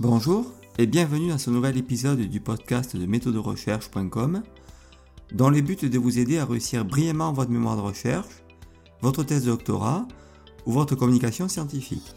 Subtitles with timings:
[0.00, 4.44] Bonjour et bienvenue dans ce nouvel épisode du podcast de méthoderecherche.com
[5.32, 8.44] dont le but de vous aider à réussir brillamment votre mémoire de recherche,
[9.00, 10.06] votre thèse de doctorat
[10.66, 12.14] ou votre communication scientifique.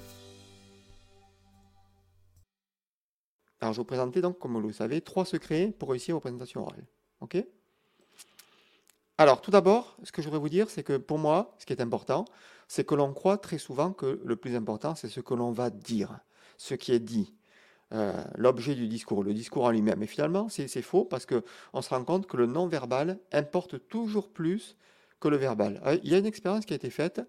[3.62, 6.21] Alors je vais vous présenter donc, comme vous le savez, trois secrets pour réussir vos
[6.21, 6.85] présentations orales.
[7.19, 7.43] Ok?
[9.17, 11.73] Alors tout d'abord, ce que je voudrais vous dire, c'est que pour moi, ce qui
[11.73, 12.25] est important,
[12.67, 15.71] c'est que l'on croit très souvent que le plus important, c'est ce que l'on va
[15.71, 16.20] dire,
[16.59, 17.34] ce qui est dit.
[17.94, 20.02] Euh, l'objet du discours, le discours en lui-même.
[20.02, 24.77] Et finalement, c'est faux parce qu'on se rend compte que le non-verbal importe toujours plus
[25.20, 25.81] que le verbal.
[25.86, 27.22] Euh, il y a une expérience qui a été faite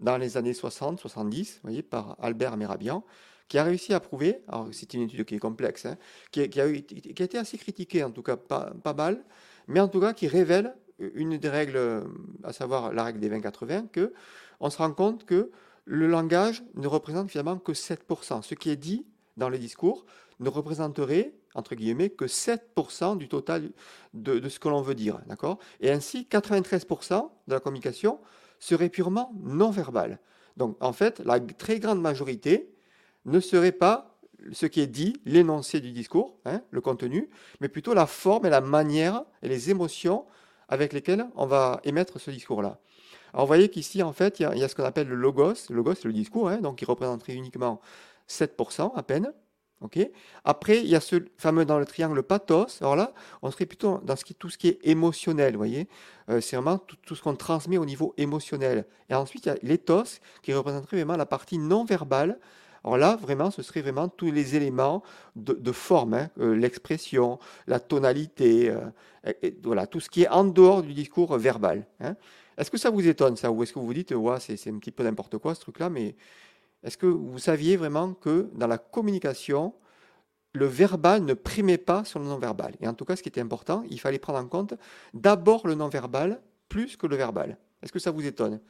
[0.00, 3.04] dans les années 60-70, voyez, par Albert Merabian,
[3.48, 5.96] qui a réussi à prouver, alors c'est une étude qui est complexe, hein,
[6.30, 9.22] qui, a, été assez critiquée, en tout cas pas, pas, mal,
[9.68, 12.04] mais en tout cas qui révèle une des règles,
[12.42, 14.12] à savoir la règle des 20-80, que
[14.60, 15.50] on se rend compte que
[15.84, 18.42] le langage ne représente finalement que 7%.
[18.42, 19.06] Ce qui est dit
[19.36, 20.06] dans les discours
[20.40, 23.70] ne représenterait, entre guillemets, que 7% du total
[24.14, 25.20] de, ce que l'on veut dire.
[25.26, 25.58] D'accord?
[25.80, 28.20] Et ainsi, 93% de la communication
[28.58, 30.18] serait purement non verbale.
[30.56, 32.70] Donc, en fait, la très grande majorité
[33.24, 34.16] ne serait pas
[34.52, 38.50] ce qui est dit, l'énoncé du discours, hein, le contenu, mais plutôt la forme et
[38.50, 40.24] la manière et les émotions
[40.68, 42.78] avec lesquelles on va émettre ce discours-là.
[43.32, 45.68] Alors vous voyez qu'ici, en fait, il y, a ce qu'on appelle le logos.
[45.68, 47.80] Le logos, c'est le discours, hein, donc qui représenterait uniquement
[48.28, 49.32] 7% à peine.
[50.44, 52.80] Après, il y a ce fameux dans le triangle pathos.
[52.80, 55.88] Alors là, on serait plutôt dans tout ce qui est émotionnel, voyez?
[56.28, 58.86] Euh, c'est vraiment tout, ce qu'on transmet au niveau émotionnel.
[59.08, 62.38] Et ensuite, il y a l'éthos qui représenterait vraiment la partie non verbale.
[62.84, 65.02] Alors là, vraiment, ce serait vraiment tous les éléments
[65.34, 70.82] de, forme, hein, euh, l'expression, la tonalité, euh, voilà, tout ce qui est en dehors
[70.82, 71.86] du discours verbal.
[72.00, 72.14] Hein.
[72.56, 73.50] Est-ce que ça vous étonne, ça?
[73.50, 75.90] Ou est-ce que vous vous dites, ouais, c'est un petit peu n'importe quoi ce truc-là,
[75.90, 76.14] mais
[76.86, 79.74] est-ce que vous saviez vraiment que dans la communication,
[80.52, 82.76] le verbal ne primait pas sur le non-verbal?
[82.80, 84.74] Et en tout cas, ce qui était important, il fallait prendre en compte
[85.12, 87.58] d'abord le non-verbal plus que le verbal.
[87.82, 88.60] Est-ce que ça vous étonne?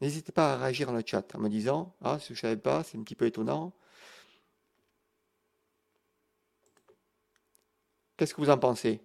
[0.00, 2.56] N'hésitez pas à réagir dans le chat en me disant Ah, que je ne savais
[2.56, 3.74] pas, c'est un petit peu étonnant.
[8.16, 9.02] Qu'est-ce que vous en pensez?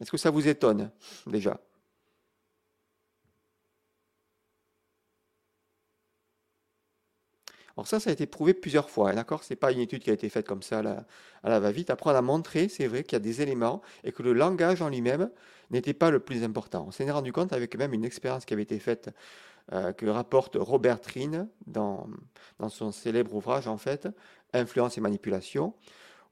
[0.00, 0.90] Est-ce que ça vous étonne
[1.26, 1.60] déjà?
[7.78, 9.44] Alors ça, ça a été prouvé plusieurs fois, hein, d'accord?
[9.44, 10.82] C'est pas une étude qui a été faite comme ça à
[11.44, 11.90] la, va-vite.
[11.90, 14.82] Après, on a montré, c'est vrai, qu'il y a des éléments et que le langage
[14.82, 15.30] en lui-même
[15.70, 16.86] n'était pas le plus important.
[16.88, 19.10] On s'en est rendu compte avec même une expérience qui avait été faite,
[19.72, 22.08] euh, que rapporte Robert Trine dans,
[22.58, 24.08] dans son célèbre ouvrage, en fait,
[24.52, 25.72] Influence et manipulation,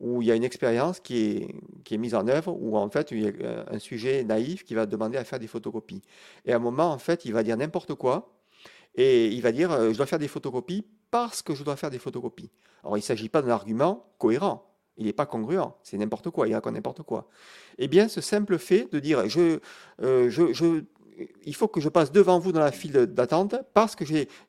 [0.01, 1.55] où il y a une expérience qui est,
[1.85, 4.75] qui est mise en œuvre, où en fait, il y a un sujet naïf qui
[4.75, 6.03] va demander à faire des photocopies.
[6.45, 8.33] Et à un moment, en fait, il va dire n'importe quoi,
[8.97, 11.91] et il va dire, euh, je dois faire des photocopies parce que je dois faire
[11.91, 12.50] des photocopies.
[12.83, 14.62] Alors il ne s'agit pas d'un argument cohérent.
[14.99, 17.28] Il n'est pas congruent, c'est n'importe quoi, il raconte n'importe quoi.
[17.77, 19.22] Eh bien, ce simple fait de dire
[20.00, 20.31] euh,
[21.44, 24.05] il faut que je passe devant vous dans la file d'attente parce que,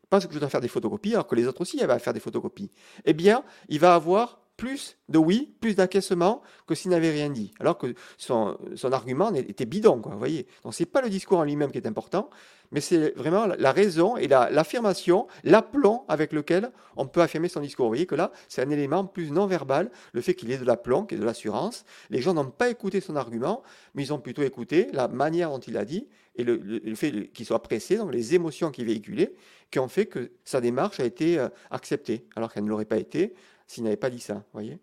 [0.09, 2.13] parce que je dois faire des photocopies, alors que les autres aussi avaient à faire
[2.13, 2.71] des photocopies.
[3.03, 7.53] Eh bien, il va avoir plus de oui, plus d'acquiescement que s'il n'avait rien dit.
[7.59, 8.57] Alors que son,
[8.91, 10.47] argument était bidon, quoi, vous voyez.
[10.63, 12.29] Donc c'est pas le discours en lui-même qui est important,
[12.71, 17.85] mais c'est vraiment la raison et l'affirmation, l'aplomb avec lequel on peut affirmer son discours.
[17.85, 20.65] Vous voyez que là, c'est un élément plus non verbal, le fait qu'il ait de
[20.65, 21.85] l'aplomb, qu'il ait de l'assurance.
[22.09, 23.61] Les gens n'ont pas écouté son argument,
[23.93, 27.45] mais ils ont plutôt écouté la manière dont il a dit et le, fait qu'il
[27.45, 29.33] soit pressé, donc les émotions qu'il véhiculait,
[29.71, 32.97] qui ont fait que sa démarche a été euh, acceptée, alors qu'elle ne l'aurait pas
[32.97, 33.33] été
[33.67, 34.79] s'il n'avait pas dit ça, voyez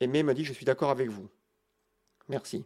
[0.00, 1.28] Aimé me dit, je suis d'accord avec vous.
[2.28, 2.64] Merci.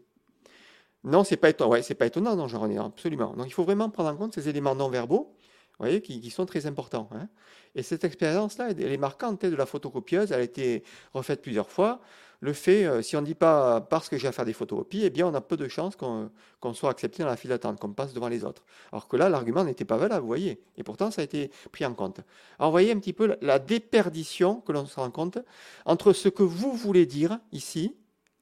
[1.04, 1.82] Non, c'est pas étonnant.
[1.82, 3.34] C'est pas étonnant, non, jean absolument.
[3.34, 5.36] Donc, il faut vraiment prendre en compte ces éléments non verbaux,
[5.78, 7.10] voyez, qui, sont très importants.
[7.12, 7.28] Hein.
[7.74, 10.32] Et cette expérience-là, elle est marquante de la photocopieuse.
[10.32, 12.00] Elle a été refaite plusieurs fois
[12.40, 15.04] le fait, euh, si on ne dit pas parce que j'ai à faire des photocopies,
[15.04, 16.30] eh bien, on a peu de chances qu'on
[16.74, 18.64] soit accepté dans la file d'attente, qu'on passe devant les autres.
[18.92, 20.60] Alors que là, l'argument n'était pas valable, vous voyez.
[20.76, 22.20] Et pourtant, ça a été pris en compte.
[22.58, 25.38] Alors, vous voyez un petit peu la déperdition que l'on se rend compte
[25.84, 27.96] entre ce que vous voulez dire ici,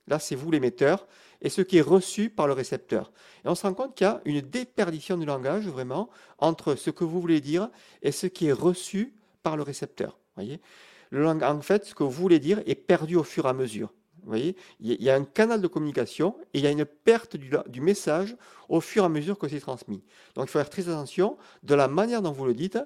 [0.07, 1.07] là, c'est vous l'émetteur,
[1.41, 3.13] et ce qui est reçu par le récepteur.
[3.45, 6.09] Et on se rend compte qu'il y a une déperdition du langage, vraiment,
[6.39, 7.71] entre ce que vous voulez dire
[8.03, 10.19] et ce qui est reçu par le récepteur.
[10.37, 10.61] Voyez
[11.15, 13.93] en fait, ce que vous voulez dire est perdu au fur et à mesure.
[14.33, 18.37] Il y a un canal de communication et il y a une perte du, message
[18.69, 20.03] au fur et à mesure que c'est transmis.
[20.35, 22.79] Donc il faut faire très attention de la manière dont vous le dites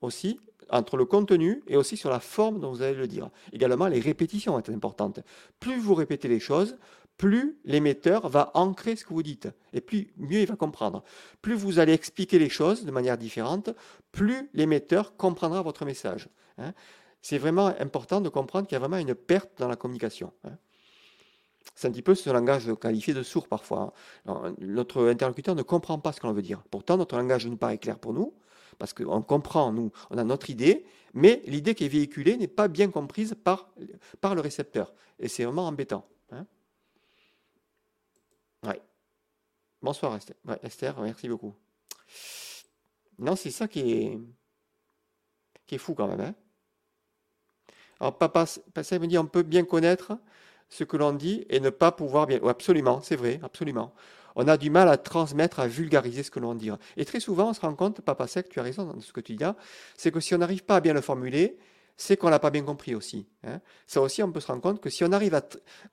[0.00, 0.38] aussi,
[0.70, 3.30] entre le contenu et aussi sur la forme dont vous allez le dire.
[3.52, 5.20] Également, les répétitions sont importantes.
[5.60, 6.76] Plus vous répétez les choses,
[7.16, 11.04] plus l'émetteur va ancrer ce que vous dites, et plus mieux il va comprendre.
[11.42, 13.70] Plus vous allez expliquer les choses de manière différente,
[14.10, 16.28] plus l'émetteur comprendra votre message.
[16.58, 16.72] Hein.
[17.24, 20.30] C'est vraiment important de comprendre qu'il y a vraiment une perte dans la communication.
[20.44, 20.58] Hein.
[21.74, 23.94] C'est un petit peu ce langage qualifié de sourd parfois.
[24.26, 24.54] Hein.
[24.58, 26.62] notre interlocuteur ne comprend pas ce qu'on veut dire.
[26.70, 28.34] Pourtant, notre langage nous paraît clair pour nous,
[28.78, 30.84] parce qu'on comprend, nous, on a notre idée,
[31.14, 33.70] mais l'idée qui est véhiculée n'est pas bien comprise par,
[34.20, 34.92] par le récepteur.
[35.18, 36.06] Et c'est vraiment embêtant.
[36.30, 36.44] Hein.
[38.64, 38.82] Ouais.
[39.80, 40.36] Bonsoir Esther.
[40.62, 41.54] Esther, merci beaucoup.
[43.18, 44.18] Non, c'est ça qui est,
[45.66, 46.20] qui est fou quand même.
[46.20, 46.34] Hein.
[48.00, 50.18] Alors, papa, ça me dit on peut bien connaître
[50.68, 52.40] ce que l'on dit et ne pas pouvoir bien.
[52.44, 53.92] absolument, c'est vrai, absolument
[54.36, 56.70] on a du mal à transmettre, à vulgariser ce que l'on dit.
[56.96, 59.20] Et très souvent, on se rend compte, Papa Sec, tu as raison dans ce que
[59.20, 59.56] tu dis là,
[59.96, 61.56] c'est que si on n'arrive pas à bien le formuler,
[61.96, 63.26] c'est qu'on l'a pas bien compris aussi.
[63.44, 63.60] Hein.
[63.86, 65.40] Ça aussi, on peut se rendre compte que si on arrive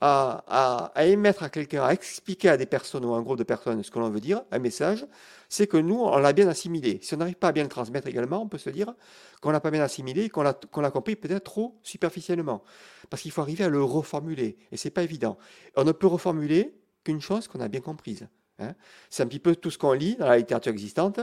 [0.02, 3.84] à, émettre à quelqu'un, à expliquer à des personnes ou à un groupe de personnes
[3.84, 5.06] ce que l'on veut dire, un message,
[5.48, 7.00] c'est que nous, on l'a bien assimilé.
[7.04, 8.94] Si on n'arrive pas à bien le transmettre également, on peut se dire
[9.42, 12.64] qu'on l'a pas bien assimilé qu'on l'a compris peut-être trop superficiellement.
[13.10, 14.58] Parce qu'il faut arriver à le reformuler.
[14.72, 15.38] Et c'est pas évident.
[15.76, 16.74] On ne peut reformuler
[17.04, 18.28] qu'une chose qu'on a bien comprise.
[18.60, 18.74] Hein.
[19.10, 21.20] C'est un petit peu tout ce qu'on lit dans la littérature existante.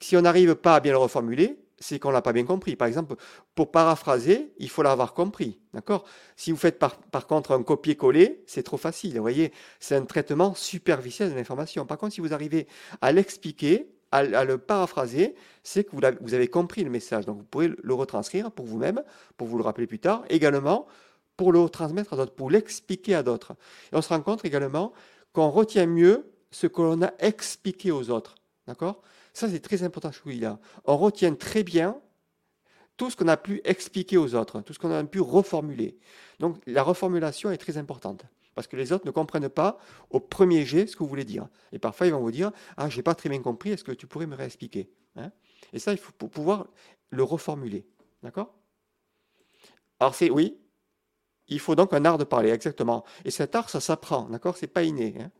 [0.00, 2.76] Si on n'arrive pas à bien le reformuler, c'est qu'on l'a pas bien compris.
[2.76, 3.16] Par exemple,
[3.54, 5.60] pour paraphraser, il faut l'avoir compris.
[5.72, 6.04] D'accord?
[6.36, 9.14] Si vous faites par, contre un copier-coller, c'est trop facile.
[9.14, 11.86] Vous voyez, c'est un traitement superficiel de l'information.
[11.86, 12.66] Par contre, si vous arrivez
[13.00, 15.34] à l'expliquer, à, le paraphraser,
[15.64, 17.26] c'est que vous, vous, avez compris le message.
[17.26, 19.02] Donc, vous pourrez le retranscrire pour vous-même,
[19.36, 20.24] pour vous le rappeler plus tard.
[20.28, 20.86] Également,
[21.36, 23.52] pour le transmettre à d'autres, pour l'expliquer à d'autres.
[23.92, 24.92] Et on se rend compte également
[25.32, 28.36] qu'on retient mieux ce que l'on a expliqué aux autres.
[28.66, 29.02] D'accord?
[29.34, 32.00] Ça, c'est très important ce là On retient très bien
[32.96, 35.98] tout ce qu'on a pu expliquer aux autres, tout ce qu'on a pu reformuler.
[36.38, 38.24] Donc, la reformulation est très importante.
[38.54, 39.78] Parce que les autres ne comprennent pas
[40.10, 41.48] au premier jet ce que vous voulez dire.
[41.72, 43.90] Et parfois, ils vont vous dire Ah, je n'ai pas très bien compris, est-ce que
[43.90, 45.32] tu pourrais me réexpliquer hein?
[45.72, 46.68] Et ça, il faut pouvoir
[47.10, 47.84] le reformuler.
[48.22, 48.54] D'accord?
[49.98, 50.56] Alors, c'est oui,
[51.48, 53.04] il faut donc un art de parler, exactement.
[53.24, 54.56] Et cet art, ça s'apprend, d'accord?
[54.56, 55.16] C'est pas inné.
[55.18, 55.30] Hein.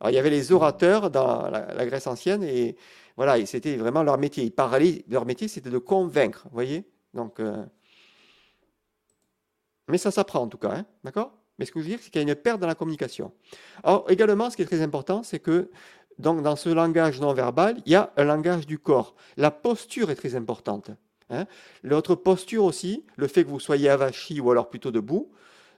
[0.00, 2.76] Alors, il y avait les orateurs dans la, Grèce ancienne et
[3.16, 4.44] voilà, c'était vraiment leur métier.
[4.44, 6.84] Ils parlaient, leur métier, c'était de convaincre, voyez
[7.14, 7.64] Donc, euh,
[9.88, 12.10] mais ça s'apprend en tout cas, hein, d'accord Mais ce que je veux dire, c'est
[12.10, 13.32] qu'il y a une perte dans la communication.
[13.82, 15.70] Alors, également, ce qui est très important, c'est que
[16.18, 19.14] donc, dans ce langage non verbal, il y a un langage du corps.
[19.36, 20.90] La posture est très importante.
[21.30, 21.46] Hein.
[21.82, 25.30] L'autre posture aussi, le fait que vous soyez avachi ou alors plutôt debout,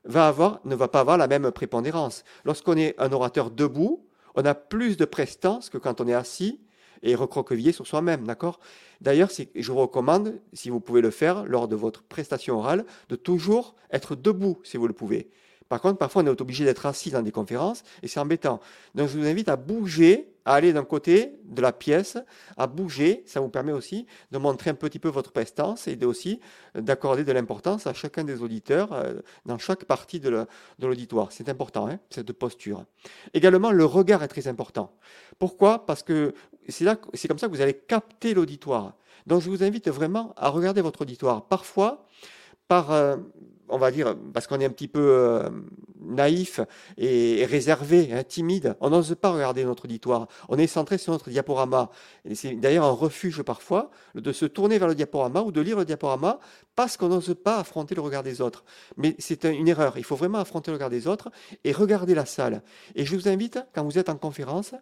[0.04, 2.24] va avoir, ne va pas avoir la même prépondérance.
[2.44, 6.60] Lorsqu'on est un orateur debout, on a plus de prestance que quand on est assis
[7.02, 8.60] et recroquevillé sur soi-même, d'accord?
[9.00, 13.16] D'ailleurs, je vous recommande, si vous pouvez le faire lors de votre prestation orale, de
[13.16, 15.30] toujours être debout si vous le pouvez.
[15.70, 18.58] Par contre, parfois, on est obligé d'être assis dans des conférences et c'est embêtant.
[18.96, 22.18] Donc, je vous invite à bouger à aller d'un côté de la pièce,
[22.56, 23.22] à bouger.
[23.24, 26.40] Ça vous permet aussi de montrer un petit peu votre prestance et aussi
[26.74, 30.44] d'accorder de l'importance à chacun des auditeurs euh, dans chaque partie de
[30.80, 31.28] l'auditoire.
[31.30, 32.84] C'est important, hein, cette posture.
[33.32, 34.92] Également, le regard est très important.
[35.38, 35.86] Pourquoi?
[35.86, 36.34] Parce que
[36.68, 38.94] c'est comme ça que vous allez capter l'auditoire.
[39.28, 41.46] Donc, je vous invite vraiment à regarder votre auditoire.
[41.46, 42.08] Parfois,
[42.66, 43.16] par, euh,
[43.70, 45.48] on va dire, parce qu'on est un petit peu euh,
[46.00, 46.60] naïf
[46.98, 50.28] et, réservé, hein, timide, on n'ose pas regarder notre auditoire.
[50.48, 51.90] On est centré sur notre diaporama.
[52.24, 55.78] Et c'est d'ailleurs un refuge parfois de se tourner vers le diaporama ou de lire
[55.78, 56.40] le diaporama
[56.76, 58.64] parce qu'on n'ose pas affronter le regard des autres.
[58.96, 59.96] Mais c'est une erreur.
[59.96, 61.30] Il faut vraiment affronter le regard des autres
[61.64, 62.62] et regarder la salle.
[62.94, 64.74] Et je vous invite, quand vous êtes en conférence,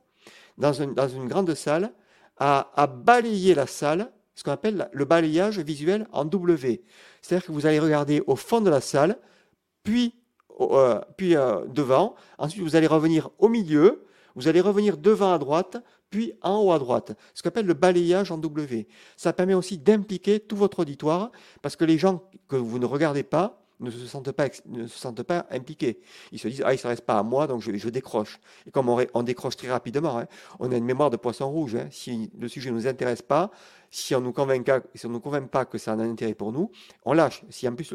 [0.56, 0.94] dans une,
[1.28, 1.92] grande salle,
[2.38, 6.80] à balayer la salle ce qu'on appelle le balayage visuel en W.
[7.22, 9.18] C'est-à-dire que vous allez regarder au fond de la salle,
[9.82, 10.14] puis,
[10.60, 15.38] euh, puis euh, devant, ensuite vous allez revenir au milieu, vous allez revenir devant à
[15.38, 15.78] droite,
[16.08, 18.86] puis en haut à droite, ce qu'on appelle le balayage en W.
[19.16, 23.24] Ça permet aussi d'impliquer tout votre auditoire, parce que les gens que vous ne regardez
[23.24, 26.00] pas, ne se sentent pas, ne se sentent pas impliqués.
[26.32, 28.38] Ils se disent, ah, il ne s'adresse pas à moi, donc je, je décroche.
[28.66, 30.26] Et comme on, décroche très rapidement, hein,
[30.58, 31.76] on a une mémoire de poisson rouge.
[31.76, 31.88] Hein.
[31.90, 33.50] Si le sujet ne nous intéresse pas,
[33.90, 34.34] si on ne nous
[35.04, 36.70] nous convainc pas que ça a un intérêt pour nous,
[37.04, 37.42] on lâche.
[37.50, 37.94] Si en plus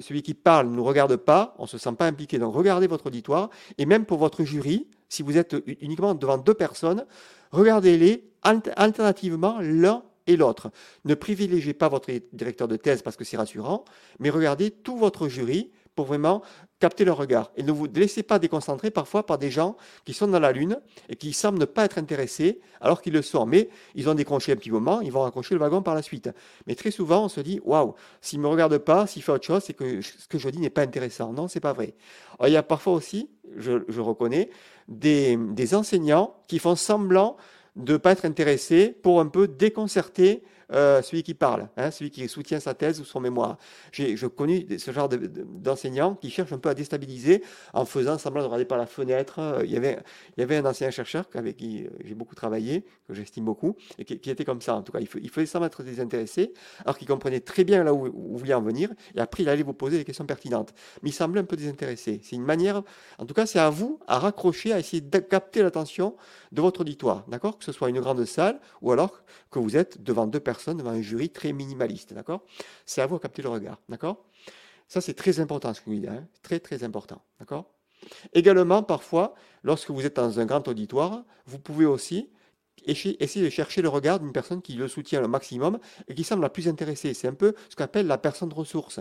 [0.00, 2.38] celui qui parle ne nous regarde pas, on ne se sent pas impliqué.
[2.38, 6.54] Donc regardez votre auditoire, et même pour votre jury, si vous êtes uniquement devant deux
[6.54, 7.06] personnes,
[7.52, 10.70] regardez-les alternativement l'un et l'autre.
[11.04, 13.84] Ne privilégiez pas votre directeur de thèse parce que c'est rassurant,
[14.18, 16.42] mais regardez tout votre jury pour vraiment
[16.80, 17.50] capter leur regard.
[17.56, 20.80] Et ne vous laissez pas déconcentrer parfois par des gens qui sont dans la lune
[21.08, 23.46] et qui semblent ne pas être intéressés alors qu'ils le sont.
[23.46, 26.30] Mais ils ont décroché un petit moment, ils vont raccrocher le wagon par la suite.
[26.66, 29.46] Mais très souvent, on se dit waouh, s'il ne me regarde pas, s'il fait autre
[29.46, 31.32] chose, c'est que ce que je dis n'est pas intéressant.
[31.32, 31.94] Non, c'est pas vrai.
[32.44, 34.50] il y a parfois aussi, je, reconnais,
[34.88, 37.36] des, des enseignants qui font semblant
[37.76, 40.42] de ne pas être intéressés pour un peu déconcerter
[40.74, 43.58] euh, celui qui parle, hein, celui qui soutient sa thèse ou son mémoire.
[43.92, 48.46] J'ai connu ce genre d'enseignants qui cherchent un peu à déstabiliser en faisant semblant de
[48.46, 49.38] regarder par la fenêtre.
[49.38, 53.44] Euh, il y avait, un ancien chercheur avec qui euh, j'ai beaucoup travaillé, que j'estime
[53.44, 54.98] beaucoup, et qui, était comme ça en tout cas.
[55.00, 56.52] Il, faisait semblant être désintéressé,
[56.84, 59.62] alors qu'il comprenait très bien là où, vous vouliez en venir, et après il allait
[59.62, 60.74] vous poser des questions pertinentes.
[61.02, 62.20] Mais il semblait un peu désintéressé.
[62.22, 62.82] C'est une manière,
[63.18, 66.16] en tout cas c'est à vous à raccrocher, à essayer de capter l'attention
[66.50, 67.58] de votre auditoire, d'accord?
[67.58, 70.90] Que ce soit une grande salle ou alors que vous êtes devant deux personnes devant
[70.90, 72.42] un jury très minimaliste, d'accord?
[72.86, 74.24] C'est à vous de capter le regard, d'accord?
[74.88, 76.26] Ça, c'est très important ce que vous dites, hein.
[76.42, 77.70] Très très important, d'accord?
[78.32, 82.30] Également, parfois, lorsque vous êtes dans un grand auditoire, vous pouvez aussi
[82.86, 86.42] essayer de chercher le regard d'une personne qui le soutient au maximum et qui semble
[86.42, 87.14] la plus intéressée.
[87.14, 89.00] C'est un peu ce qu'on appelle la personne ressource.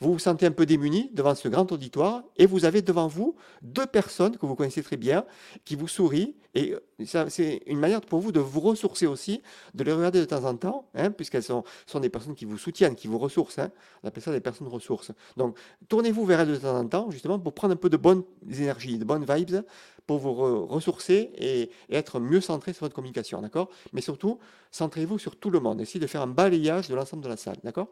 [0.00, 3.34] Vous vous sentez un peu démuni devant ce grand auditoire et vous avez devant vous
[3.62, 5.24] deux personnes que vous connaissez très bien
[5.64, 9.42] qui vous sourient et c'est une manière pour vous de vous ressourcer aussi,
[9.74, 12.58] de les regarder de temps en temps, hein, puisqu'elles sont, sont, des personnes qui vous
[12.58, 13.60] soutiennent, qui vous ressourcent.
[13.60, 13.70] Hein.
[14.02, 15.12] On appelle ça des personnes ressources.
[15.36, 15.56] Donc
[15.88, 18.98] tournez-vous vers elles de temps en temps, justement, pour prendre un peu de bonnes énergies,
[18.98, 19.62] de bonnes vibes,
[20.08, 23.68] pour vous ressourcer et, être mieux centré sur votre communication, d'accord?
[23.92, 24.38] Mais surtout,
[24.70, 25.82] centrez-vous sur tout le monde.
[25.82, 27.88] Essayez de faire un balayage de l'ensemble de la salle, d'accord?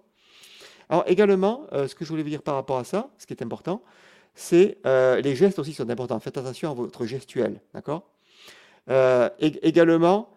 [0.89, 3.35] Alors également, euh, ce que je voulais vous dire par rapport à ça, ce qui
[3.35, 3.83] est important,
[4.35, 6.19] c'est euh, les gestes aussi sont importants.
[6.19, 8.09] Faites attention à votre gestuel, d'accord?
[8.89, 10.31] Euh, Également,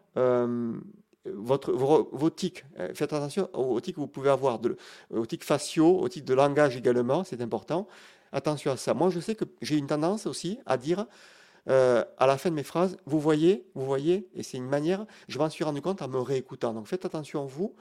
[1.26, 2.66] votre, vos, tics.
[2.94, 4.76] Faites attention aux tics que vous pouvez avoir, de,
[5.12, 7.88] aux tics faciaux, aux tics de langage également, c'est important.
[8.34, 8.94] Attention à ça.
[8.94, 11.06] Moi, je sais que j'ai une tendance aussi à dire
[11.70, 15.06] euh, à la fin de mes phrases, vous voyez, vous voyez, et c'est une manière,
[15.28, 16.74] je m'en suis rendu compte en me réécoutant.
[16.74, 17.76] Donc faites attention à vous,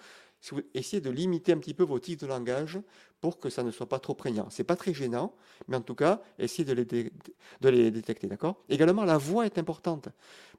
[0.75, 2.79] essayez de limiter un petit peu vos titres de langage
[3.21, 4.47] pour que ça ne soit pas trop prégnant.
[4.51, 5.35] C'est pas très gênant,
[5.67, 8.63] mais en tout cas, essayez de les, de les détecter, d'accord?
[8.69, 10.09] Également, la voix est importante.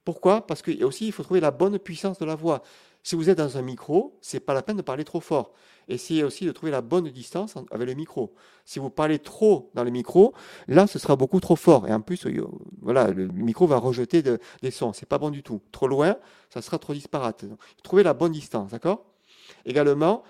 [0.03, 0.45] Pourquoi?
[0.45, 2.61] Parce que aussi, il faut trouver la bonne puissance de la voix.
[3.03, 5.53] Si vous êtes dans un micro, c'est pas la peine de parler trop fort.
[5.89, 8.33] Essayez aussi de trouver la bonne distance avec le micro.
[8.63, 10.33] Si vous parlez trop dans le micro,
[10.67, 11.87] là, ce sera beaucoup trop fort.
[11.87, 12.45] Et en plus, euh,
[12.81, 14.93] voilà, le micro va rejeter des sons.
[14.93, 15.61] C'est pas bon du tout.
[15.71, 16.15] Trop loin,
[16.51, 17.45] ça sera trop disparate.
[17.83, 19.03] trouvez la bonne distance, d'accord?
[19.65, 20.21] Également,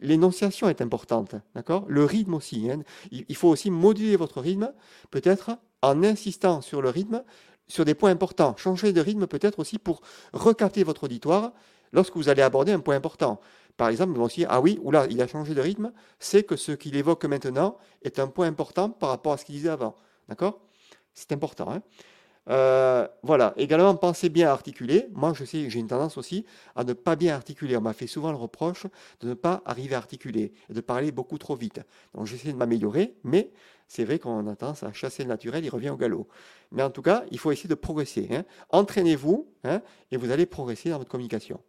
[0.00, 1.84] l'énonciation est importante, d'accord?
[1.86, 2.68] Le rythme aussi.
[2.70, 2.82] Hein.
[3.12, 4.72] Il faut aussi moduler votre rythme,
[5.12, 7.22] peut-être en insistant sur le rythme,
[7.68, 8.56] sur des points importants.
[8.56, 10.00] Changer de rythme peut-être aussi pour
[10.32, 11.52] recapter votre auditoire
[11.92, 13.40] lorsque vous allez aborder un point important.
[13.76, 16.56] Par exemple, vont se dire, ah oui, oula, il a changé de rythme, c'est que
[16.56, 19.96] ce qu'il évoque maintenant est un point important par rapport à ce qu'il disait avant.
[20.28, 20.60] D'accord?
[21.12, 21.70] C'est important.
[21.70, 21.82] Hein?
[22.50, 23.54] Euh, voilà.
[23.56, 25.08] Également, pensez bien à articuler.
[25.12, 26.44] Moi, je sais, j'ai une tendance aussi
[26.76, 27.76] à ne pas bien articuler.
[27.76, 28.86] On m'a fait souvent le reproche
[29.20, 31.80] de ne pas arriver à articuler de parler beaucoup trop vite.
[32.14, 33.50] Donc, j'essaie de m'améliorer, mais
[33.88, 36.28] c'est vrai qu'on a tendance à chasser le naturel, il revient au galop.
[36.72, 38.28] Mais en tout cas, il faut essayer de progresser.
[38.30, 38.44] Hein.
[38.70, 41.60] Entraînez-vous hein, et vous allez progresser dans votre communication.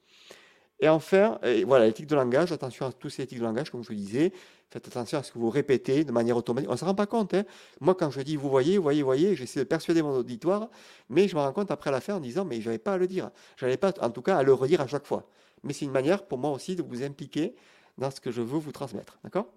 [0.80, 3.90] Et enfin, voilà, l'éthique de langage, attention à tous ces éthiques de langage, comme je
[3.90, 4.34] vous disais,
[4.70, 6.70] faites attention à ce que vous répétez de manière automatique.
[6.70, 7.34] On ne se rend pas compte.
[7.34, 7.44] Hein.
[7.80, 10.70] Moi, quand je dis vous voyez, vous voyez, vous voyez, j'essaie de persuader mon auditoire,
[11.10, 12.98] mais je me rends compte après la fin en disant, mais je n'avais pas à
[12.98, 13.32] le dire.
[13.56, 15.30] Je n'avais pas, en tout cas, à le redire à chaque fois.
[15.64, 17.56] Mais c'est une manière pour moi aussi de vous impliquer
[17.98, 19.18] dans ce que je veux vous transmettre.
[19.24, 19.48] D'accord?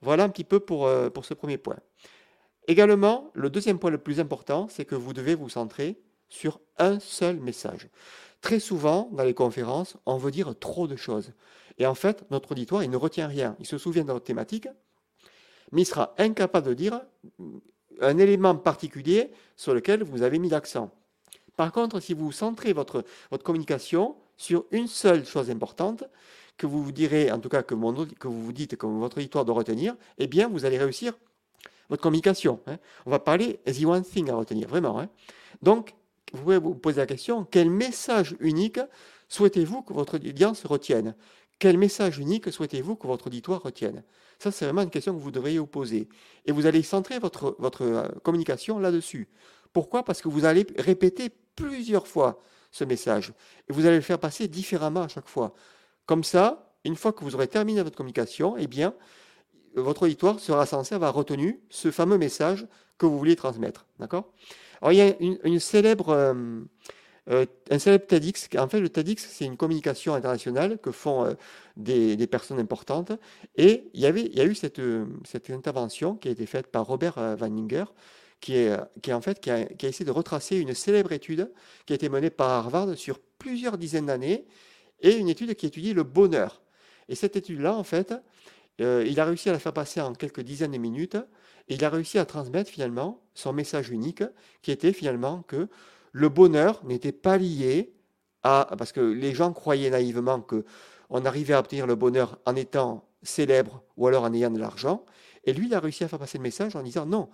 [0.00, 1.78] Voilà un petit peu pour, euh, pour ce premier point.
[2.66, 6.98] Également, le deuxième point le plus important, c'est que vous devez vous centrer sur un
[6.98, 7.88] seul message.
[8.44, 11.32] Très souvent, dans les conférences, on veut dire trop de choses.
[11.78, 13.56] Et en fait, notre auditoire, il ne retient rien.
[13.58, 14.68] Il se souvient de notre thématique,
[15.72, 17.00] mais il sera incapable de dire
[18.02, 20.90] un élément particulier sur lequel vous avez mis l'accent.
[21.56, 26.04] Par contre, si vous centrez votre, votre communication sur une seule chose importante,
[26.58, 29.46] que vous vous direz, en tout cas que, que vous vous dites que votre auditoire
[29.46, 31.14] doit retenir, eh bien, vous allez réussir
[31.88, 32.60] votre communication.
[32.66, 32.76] Hein.
[33.06, 35.00] On va parler the one thing à retenir, vraiment.
[35.00, 35.08] Hein.
[35.62, 35.94] Donc,
[36.34, 38.80] vous pouvez vous poser la question, quel message unique
[39.28, 41.14] souhaitez-vous que votre audience retienne?
[41.58, 44.02] Quel message unique souhaitez-vous que votre auditoire retienne?
[44.38, 46.08] Ça, c'est vraiment une question que vous devriez vous poser.
[46.44, 49.28] Et vous allez centrer votre, votre euh, communication là-dessus.
[49.72, 50.04] Pourquoi?
[50.04, 53.32] Parce que vous allez répéter plusieurs fois ce message.
[53.68, 55.54] Et vous allez le faire passer différemment à chaque fois.
[56.06, 58.94] Comme ça, une fois que vous aurez terminé votre communication, eh bien,
[59.76, 62.66] votre auditoire sera censé avoir retenu ce fameux message
[62.98, 63.86] que vous voulez transmettre.
[63.98, 64.32] D'accord?
[64.80, 66.34] Alors, il y a une, célèbre, euh,
[67.30, 68.48] euh, un célèbre TEDx.
[68.58, 71.34] En fait, le TEDx, c'est une communication internationale que font euh,
[71.76, 73.12] des, personnes importantes.
[73.56, 74.80] Et il y, avait, il y a eu cette,
[75.24, 77.84] cette intervention qui a été faite par Robert Wanninger,
[78.40, 81.50] qui, est, qui, est en fait, qui a, essayé de retracer une célèbre étude
[81.86, 84.46] qui a été menée par Harvard sur plusieurs dizaines d'années,
[85.00, 86.62] et une étude qui étudie le bonheur.
[87.08, 88.14] Et cette étude-là, en fait,
[88.78, 91.16] il a réussi à la faire passer en quelques dizaines de minutes,
[91.68, 94.22] il a réussi à transmettre finalement son message unique,
[94.62, 95.68] qui était finalement que
[96.12, 97.94] le bonheur n'était pas lié
[98.42, 98.74] à...
[98.78, 100.64] Parce que les gens croyaient naïvement que
[101.10, 105.04] on arrivait à obtenir le bonheur en étant célèbre ou alors en ayant de l'argent.
[105.44, 107.28] Et lui, il a réussi à faire passer le message en disant non,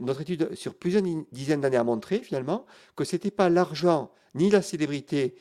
[0.00, 4.50] notre étude sur plusieurs dizaines d'années a montré finalement que ce n'était pas l'argent ni
[4.50, 5.34] la célébrité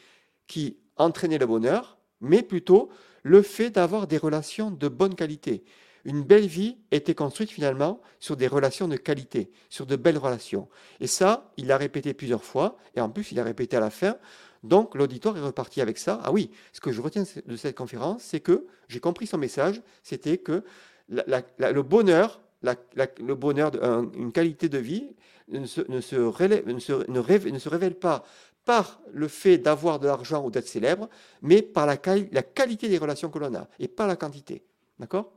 [0.47, 2.89] qui entraînait le bonheur, mais plutôt
[3.23, 5.63] le fait d'avoir des relations de bonne qualité.
[6.05, 10.67] Une belle vie était construite finalement sur des relations de qualité, sur de belles relations.
[10.99, 13.89] Et ça, il l'a répété plusieurs fois, et en plus, il l'a répété à la
[13.89, 14.17] fin.
[14.63, 16.19] Donc, l'auditoire est reparti avec ça.
[16.23, 19.81] Ah oui, ce que je retiens de cette conférence, c'est que j'ai compris son message,
[20.03, 20.63] c'était que
[21.09, 23.71] le bonheur, le bonheur,
[24.15, 25.15] une qualité de vie
[25.49, 28.23] ne se, révèle pas
[28.65, 31.09] par le fait d'avoir de l'argent ou d'être célèbre,
[31.41, 31.97] mais par la,
[32.31, 34.63] la, qualité des relations que l'on a et pas la quantité.
[34.99, 35.33] D'accord?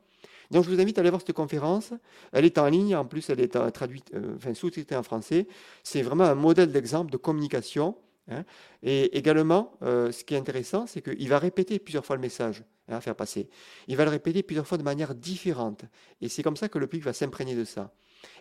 [0.51, 1.93] Donc je vous invite à aller voir cette conférence.
[2.33, 5.47] Elle est en ligne, en plus elle est euh, traduite, euh, enfin sous-titrée en français.
[5.83, 7.97] C'est vraiment un modèle d'exemple de communication.
[8.31, 8.45] Hein.
[8.83, 12.65] Et également, euh, ce qui est intéressant, c'est qu'il va répéter plusieurs fois le message
[12.89, 13.49] hein, à faire passer.
[13.89, 15.85] Il va le répéter plusieurs fois de manière différente.
[16.21, 17.93] Et c'est comme ça que le public va s'imprégner de ça.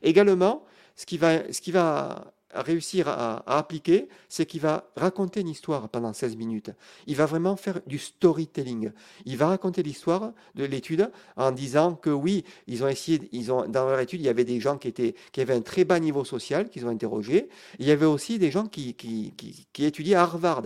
[0.02, 5.50] Également, ce qui va, ce qui va réussir à, appliquer, c'est qu'il va raconter une
[5.50, 6.72] histoire pendant 16 minutes.
[7.08, 8.92] Il va vraiment faire du storytelling.
[9.26, 13.68] Il va raconter l'histoire de l'étude en disant que oui, ils ont essayé, ils ont,
[13.68, 16.00] dans leur étude, il y avait des gens qui, étaient, qui avaient un très bas
[16.00, 17.50] niveau social, qu'ils ont interrogé.
[17.80, 19.34] Il y avait aussi des gens qui, qui,
[19.74, 20.64] qui, étudiaient à Harvard.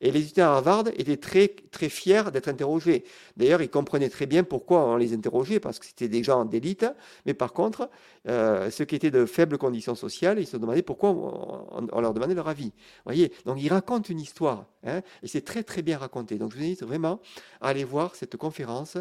[0.00, 3.04] Et les étudiants à Harvard étaient très, très fiers d'être interrogés.
[3.36, 6.86] D'ailleurs, ils comprenaient très bien pourquoi on les interrogeait, parce que c'était des gens d'élite.
[7.26, 7.88] Mais par contre,
[8.28, 12.34] euh, ceux qui étaient de faibles conditions sociales, ils se demandaient pourquoi on, leur demandait
[12.34, 12.72] leur avis.
[13.04, 14.66] voyez Donc, ils racontent une histoire.
[14.84, 16.38] Hein, et c'est très, très bien raconté.
[16.38, 17.20] Donc, je vous invite vraiment
[17.60, 18.96] à aller voir cette conférence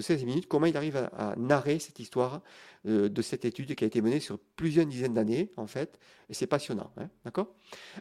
[0.00, 2.40] de 16 minutes, comment il arrive à, narrer cette histoire
[2.86, 5.98] euh, de cette étude qui a été menée sur plusieurs dizaines d'années, en fait,
[6.30, 7.48] et c'est passionnant, hein, d'accord?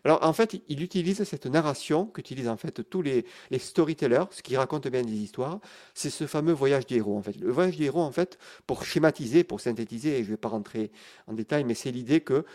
[0.06, 3.26] Alors, en fait, il utilise cette narration qu'utilisent en fait tous les,
[3.58, 5.60] storytellers, ce qui racontent bien des histoires,
[5.94, 7.36] c'est ce fameux voyage des héros, en fait.
[7.38, 10.50] Le voyage des héros, en fait, pour schématiser, pour synthétiser, et je ne vais pas
[10.50, 10.92] rentrer
[11.28, 12.46] en détail, mais c'est l'idée que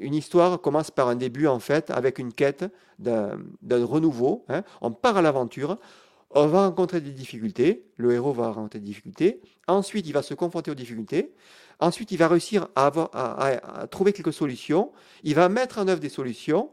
[0.00, 2.64] une histoire commence par un début, en fait, avec une quête
[2.98, 3.36] d'un
[3.70, 4.44] renouveau.
[4.48, 4.64] Hein.
[4.80, 5.78] On part à l'aventure,
[6.30, 10.34] on va rencontrer des difficultés, le héros va rencontrer des difficultés, ensuite il va se
[10.34, 11.32] confronter aux difficultés,
[11.80, 14.92] ensuite il va réussir à, trouver quelques solutions,
[15.24, 16.70] il va mettre en œuvre des solutions,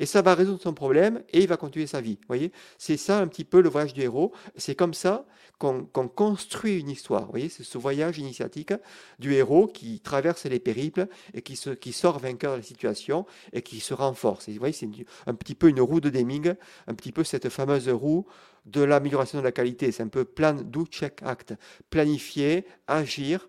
[0.00, 2.18] et ça va résoudre son problème et il va continuer sa vie.
[2.28, 4.32] voyez, c'est ça un petit peu le voyage du héros.
[4.56, 5.26] C'est comme ça
[5.58, 7.28] qu'on construit une histoire.
[7.30, 8.72] Voyez, c'est ce voyage initiatique
[9.18, 13.80] du héros qui traverse les périples et qui sort vainqueur de la situation et qui
[13.80, 14.48] se renforce.
[14.48, 14.88] vous voyez, c'est
[15.26, 16.54] un petit peu une roue de Deming,
[16.86, 18.24] un petit peu cette fameuse roue
[18.70, 19.92] de l'amélioration de la qualité.
[19.92, 21.54] C'est un peu plan, do, check, act.
[21.90, 23.48] Planifier, agir,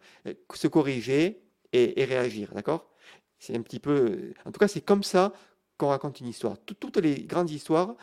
[0.53, 1.41] se corriger
[1.73, 2.51] et, réagir.
[2.53, 2.89] D'accord?
[3.37, 4.33] C'est un petit peu.
[4.45, 5.33] En tout cas, c'est comme ça
[5.77, 6.57] qu'on raconte une histoire.
[6.59, 7.95] Toutes les grandes histoires,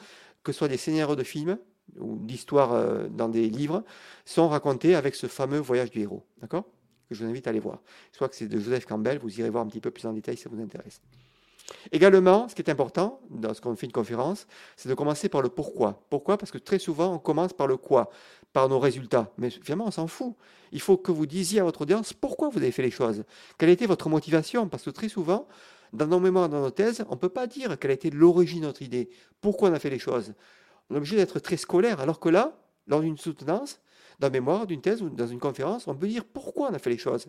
[0.42, 1.58] que ce soit des scénarios de films
[1.98, 3.84] ou d'histoires euh, dans des livres,
[4.24, 6.24] sont racontées avec ce fameux voyage du héros.
[6.40, 6.64] D'accord?
[7.08, 7.80] Que je vous invite à aller voir.
[8.12, 9.18] Je crois que c'est de Joseph Campbell.
[9.18, 11.00] Vous irez voir un petit peu plus en détail si ça vous intéresse.
[11.92, 15.42] Également, ce qui est important dans ce qu'on fait une conférence, c'est de commencer par
[15.42, 16.02] le pourquoi.
[16.10, 16.38] Pourquoi?
[16.38, 18.10] Parce que très souvent, on commence par le quoi,
[18.52, 19.32] par nos résultats.
[19.38, 20.34] Mais finalement, on s'en fout.
[20.72, 23.24] Il faut que vous disiez à votre audience pourquoi vous avez fait les choses.
[23.58, 24.68] Quelle était votre motivation?
[24.68, 25.46] Parce que très souvent,
[25.92, 28.60] dans nos mémoires, dans nos thèses, on ne peut pas dire quelle a été l'origine
[28.62, 29.08] de notre idée.
[29.40, 30.34] Pourquoi on a fait les choses?
[30.90, 32.00] On est obligé d'être très scolaire.
[32.00, 33.80] Alors que là, lors d'une soutenance,
[34.18, 36.90] d'un mémoire, d'une thèse ou dans une conférence, on peut dire pourquoi on a fait
[36.90, 37.26] les choses.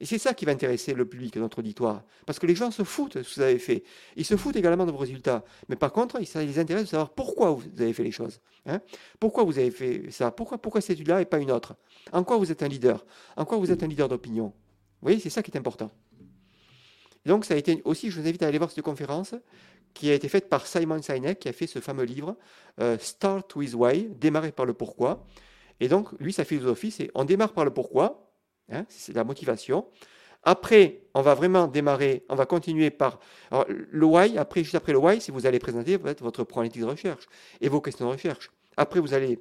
[0.00, 2.02] Et c'est ça qui va intéresser le public, notre auditoire.
[2.26, 3.84] Parce que les gens se foutent de ce que vous avez fait.
[4.16, 5.44] Ils se foutent également de vos résultats.
[5.68, 8.40] Mais par contre, ça les intéresse de savoir pourquoi vous avez fait les choses.
[8.64, 8.80] Hein.
[9.18, 10.30] pourquoi vous avez fait ça?
[10.30, 11.74] Pourquoi, pourquoi cette étude-là et pas une autre?
[12.12, 13.04] En quoi vous êtes un leader?
[13.36, 14.46] En quoi vous êtes un leader d'opinion?
[14.46, 15.90] Vous voyez, c'est ça qui est important.
[17.26, 19.34] donc, ça a été aussi, je vous invite à aller voir cette conférence
[19.94, 22.36] qui a été faite par Simon Sinek, qui a fait ce fameux livre
[22.80, 25.26] euh, Start with Why, démarrer par le pourquoi.
[25.80, 28.31] Et donc, lui, sa philosophie, c'est on démarre par le pourquoi,
[28.72, 29.86] Hein, c'est la motivation.
[30.44, 33.20] Après, on va vraiment démarrer, on va continuer par
[33.68, 34.38] le why.
[34.38, 37.26] Après, juste après le why, si vous allez présenter votre problématique de recherche
[37.60, 38.50] et vos questions de recherche.
[38.76, 39.38] Après, vous allez,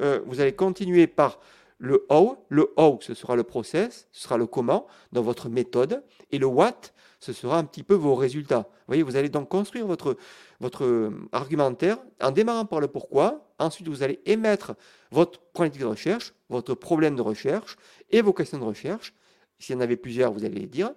[0.00, 1.38] euh, vous allez continuer par
[1.78, 6.02] le how, le how, ce sera le process, ce sera le comment dans votre méthode,
[6.30, 6.80] et le what,
[7.20, 8.66] ce sera un petit peu vos résultats.
[8.68, 10.16] Vous voyez, vous allez donc construire votre,
[10.64, 13.52] votre argumentaire en démarrant par le pourquoi.
[13.58, 14.72] Ensuite, vous allez émettre
[15.10, 17.76] votre problématique de recherche, votre problème de recherche
[18.10, 19.12] et vos questions de recherche.
[19.58, 20.94] S'il y en avait plusieurs, vous allez les dire.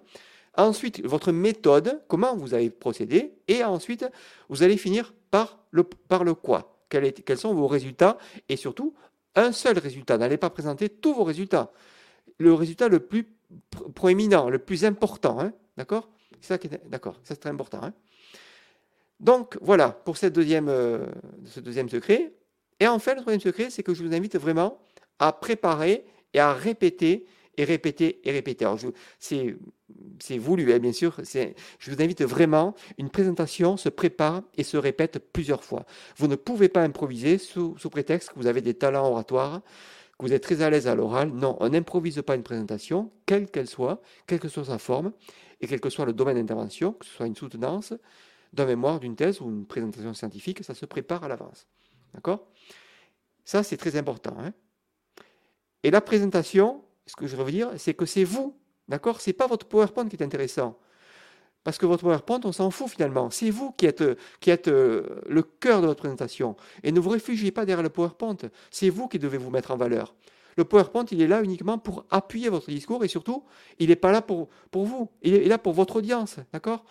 [0.56, 3.34] Ensuite, votre méthode, comment vous allez procéder.
[3.46, 4.06] Et ensuite,
[4.48, 6.80] vous allez finir par le, par le quoi.
[6.88, 8.16] Quels, sont vos résultats
[8.48, 8.94] et surtout
[9.34, 10.16] un seul résultat.
[10.16, 11.70] N'allez pas présenter tous vos résultats.
[12.38, 13.28] Le résultat le plus
[13.94, 15.38] proéminent, le plus important.
[15.40, 16.08] Hein, d'accord?
[16.40, 17.20] C'est ça qui est d'accord.
[17.22, 17.80] c'est très important.
[17.82, 17.92] Hein.
[19.20, 21.06] Donc voilà pour euh,
[21.44, 22.32] ce deuxième secret.
[22.80, 24.78] Et enfin, le troisième secret, c'est que je vous invite vraiment
[25.18, 26.04] à préparer
[26.34, 27.26] et à répéter
[27.56, 28.66] et répéter et répéter.
[29.18, 31.16] C'est, voulu, hein, bien sûr.
[31.24, 35.84] Je vous invite vraiment, une présentation se prépare et se répète plusieurs fois.
[36.16, 39.62] Vous ne pouvez pas improviser sous, sous prétexte que vous avez des talents oratoires,
[40.18, 41.30] que vous êtes très à l'aise à l'oral.
[41.30, 45.12] Non, on n'improvise pas une présentation, quelle qu'elle soit, quelle que soit sa forme,
[45.60, 47.92] et quel que soit le domaine d'intervention, que ce soit une soutenance,
[48.52, 51.66] d'un mémoire, d'une thèse ou une présentation scientifique, ça se prépare à l'avance.
[52.14, 52.46] D'accord?
[53.44, 54.36] Ça, c'est très important.
[54.40, 54.52] Hein
[55.82, 58.56] et la présentation, ce que je veux dire, c'est que c'est vous,
[58.88, 59.20] d'accord?
[59.20, 60.78] C'est pas votre PowerPoint qui est intéressant.
[61.64, 63.30] Parce que votre PowerPoint, on s'en fout finalement.
[63.30, 64.02] C'est vous qui êtes,
[64.40, 66.56] qui êtes euh, le cœur de votre présentation.
[66.82, 68.36] Et ne vous réfugiez pas derrière le PowerPoint.
[68.70, 70.14] C'est vous qui devez vous mettre en valeur.
[70.56, 73.44] Le PowerPoint, il est là uniquement pour appuyer votre discours et surtout,
[73.78, 75.08] il n'est pas là pour, pour vous.
[75.22, 76.36] Il est là pour votre audience.
[76.52, 76.84] D'accord?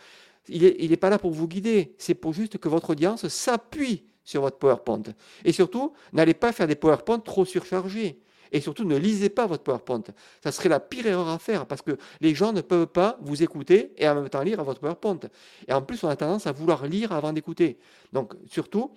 [0.49, 1.95] Il n'est est pas là pour vous guider.
[1.97, 5.03] C'est pour juste que votre audience s'appuie sur votre PowerPoint.
[5.45, 8.19] Et surtout, n'allez pas faire des PowerPoint trop surchargés.
[8.51, 10.03] Et surtout, ne lisez pas votre PowerPoint.
[10.43, 13.43] Ça serait la pire erreur à faire parce que les gens ne peuvent pas vous
[13.43, 15.19] écouter et en même temps lire votre PowerPoint.
[15.67, 17.77] Et en plus, on a tendance à vouloir lire avant d'écouter.
[18.13, 18.91] Donc, surtout,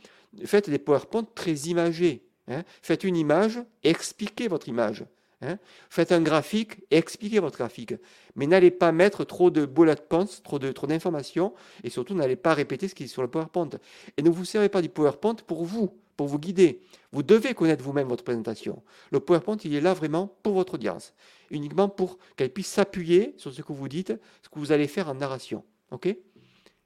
[0.44, 2.24] faites des PowerPoint très imagés.
[2.48, 2.62] Hein.
[2.82, 5.04] Faites une image expliquez votre image.
[5.42, 5.58] Hein.
[5.88, 7.94] Faites un graphique et expliquez votre graphique.
[8.36, 12.54] Mais n'allez pas mettre trop de bullet points, trop d'informations, trop et surtout n'allez pas
[12.54, 13.70] répéter ce qui est sur le PowerPoint.
[14.16, 16.82] Et ne vous servez pas du PowerPoint pour vous pour vous guider.
[17.12, 18.82] Vous devez connaître vous-même votre présentation.
[19.10, 21.14] Le PowerPoint, il est là vraiment pour votre audience,
[21.50, 25.08] uniquement pour qu'elle puisse s'appuyer sur ce que vous dites, ce que vous allez faire
[25.08, 25.64] en narration.
[25.92, 26.14] OK?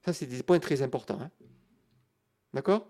[0.04, 1.18] Ça, c'est des points très importants.
[1.20, 1.30] Hein.
[2.52, 2.86] D'accord?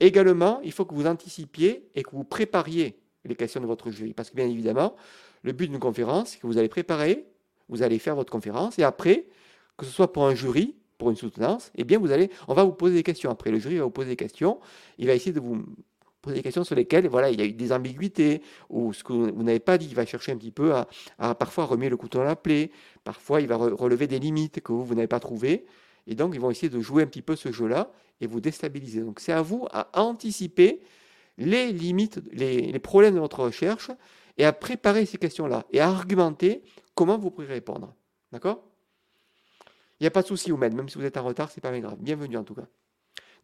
[0.00, 4.12] Également, il faut que vous anticipiez et que vous prépariez les questions de votre jury.
[4.14, 4.94] Parce que bien évidemment,
[5.42, 7.26] le but d'une conférence, c'est que vous allez préparer,
[7.68, 9.26] vous allez faire votre conférence, et après,
[9.76, 12.64] que ce soit pour un jury, pour une soutenance, eh bien, vous allez, on va
[12.64, 13.30] vous poser des questions.
[13.30, 14.60] Après, le jury va vous poser des questions.
[14.98, 15.64] Il va essayer de vous
[16.22, 19.12] poser des questions sur lesquelles, voilà, il y a eu des ambiguïtés ou ce que
[19.12, 19.86] vous n'avez pas dit.
[19.86, 20.72] Il va chercher un petit peu
[21.18, 22.70] à, parfois remettre le couteau dans la plaie.
[23.02, 25.66] Parfois, il va relever des limites que vous, vous n'avez pas trouvées.
[26.06, 29.00] Et donc, ils vont essayer de jouer un petit peu ce jeu-là et vous déstabiliser.
[29.00, 30.80] Donc, c'est à vous à anticiper
[31.38, 33.90] les limites, les, problèmes de votre recherche
[34.38, 36.62] et à préparer ces questions-là et à argumenter
[36.94, 37.94] comment vous pourrez répondre.
[38.32, 38.64] D'accord?
[40.00, 41.78] Il n'y a pas de souci, Oumed, même si vous êtes en retard, c'est pas
[41.78, 41.96] grave.
[42.00, 42.66] Bienvenue en tout cas.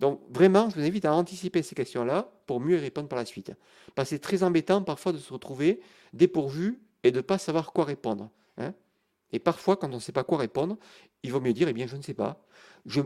[0.00, 3.26] Donc vraiment, je vous invite à anticiper ces questions-là pour mieux y répondre par la
[3.26, 3.52] suite.
[3.94, 5.80] Parce que c'est très embêtant parfois de se retrouver
[6.12, 8.30] dépourvu et de ne pas savoir quoi répondre.
[9.32, 10.76] Et parfois, quand on ne sait pas quoi répondre,
[11.22, 12.42] il vaut mieux dire, eh bien, je ne sais pas.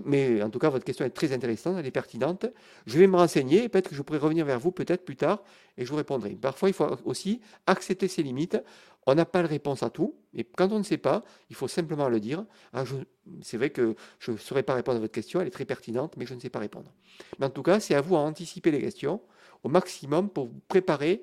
[0.05, 2.47] Mais en tout cas, votre question est très intéressante, elle est pertinente.
[2.87, 5.43] Je vais me renseigner peut-être que je pourrai revenir vers vous peut-être plus tard
[5.77, 6.31] et je vous répondrai.
[6.31, 8.57] Parfois, il faut aussi accepter ses limites.
[9.07, 11.69] On n'a pas la réponse à tout, et quand on ne sait pas, il faut
[11.69, 12.47] simplement le dire.
[12.73, 12.85] Ah,
[13.43, 16.17] c'est vrai que je ne saurais pas répondre à votre question, elle est très pertinente,
[16.17, 16.91] mais je ne sais pas répondre.
[17.39, 19.21] Mais en tout cas, c'est à vous à anticiper les questions
[19.63, 21.23] au maximum pour vous préparer